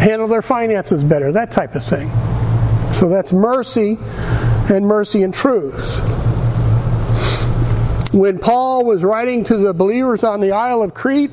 [0.00, 2.08] handle their finances better, that type of thing.
[2.94, 3.98] So that's mercy
[4.70, 6.00] and mercy and truth.
[8.12, 11.30] When Paul was writing to the believers on the Isle of Crete,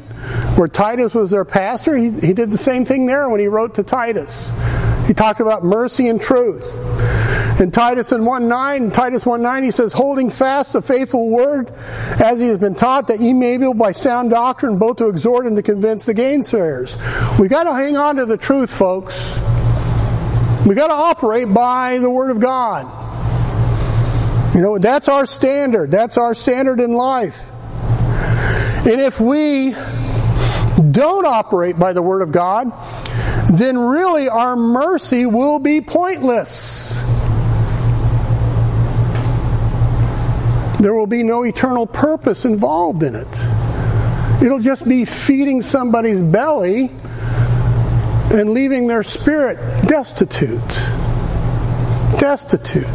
[0.57, 3.75] where Titus was their pastor, he, he did the same thing there when he wrote
[3.75, 4.51] to Titus.
[5.07, 6.65] He talked about mercy and truth.
[7.59, 11.71] In Titus in 1 9, Titus 1 9, he says, Holding fast the faithful word
[12.21, 15.07] as he has been taught, that ye may be able by sound doctrine both to
[15.07, 16.97] exhort and to convince the gainsayers.
[17.39, 19.39] We've got to hang on to the truth, folks.
[20.65, 22.85] We've got to operate by the word of God.
[24.53, 25.91] You know, that's our standard.
[25.91, 27.51] That's our standard in life.
[28.85, 29.71] And if we
[30.91, 32.71] don't operate by the word of God,
[33.49, 37.04] then really our mercy will be pointless.
[40.85, 44.43] There will be no eternal purpose involved in it.
[44.43, 46.91] It'll just be feeding somebody's belly
[48.29, 49.57] and leaving their spirit
[49.87, 50.61] destitute.
[52.19, 52.85] Destitute.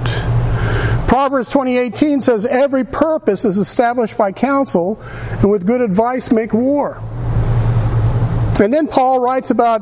[1.09, 5.01] Proverbs 20:18 says every purpose is established by counsel
[5.43, 7.03] and with good advice make war.
[8.61, 9.81] And then Paul writes about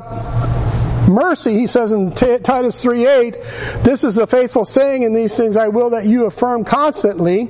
[1.08, 5.68] mercy, he says in Titus 3:8, this is a faithful saying in these things I
[5.68, 7.48] will that you affirm constantly,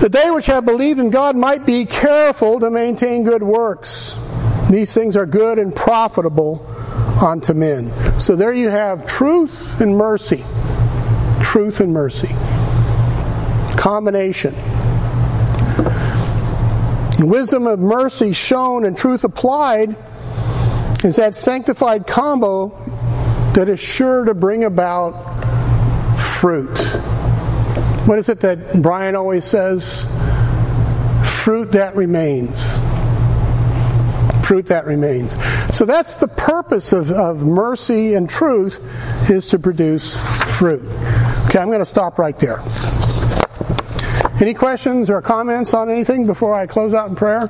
[0.00, 4.16] that they which have believed in God might be careful to maintain good works.
[4.70, 6.64] These things are good and profitable
[7.22, 7.92] unto men.
[8.18, 10.44] So there you have truth and mercy.
[11.42, 12.34] Truth and mercy.
[13.76, 14.54] Combination.
[17.18, 19.96] Wisdom of mercy shown and truth applied
[21.04, 22.68] is that sanctified combo
[23.54, 25.12] that is sure to bring about
[26.18, 26.78] fruit.
[28.06, 30.04] What is it that Brian always says?
[31.24, 32.62] Fruit that remains.
[34.46, 35.32] Fruit that remains.
[35.74, 38.80] So that's the purpose of, of mercy and truth
[39.30, 40.18] is to produce
[40.58, 40.84] fruit.
[41.46, 42.60] Okay, I'm going to stop right there.
[44.40, 47.48] Any questions or comments on anything before I close out in prayer?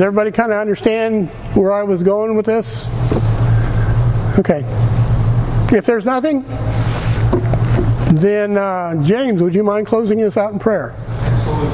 [0.00, 2.86] Does everybody kind of understand where I was going with this?
[4.38, 4.64] Okay.
[5.76, 6.42] If there's nothing,
[8.18, 10.96] then uh, James, would you mind closing us out in prayer?
[10.96, 11.68] Absolutely.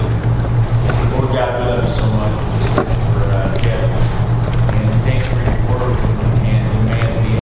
[1.20, 1.76] Lord God,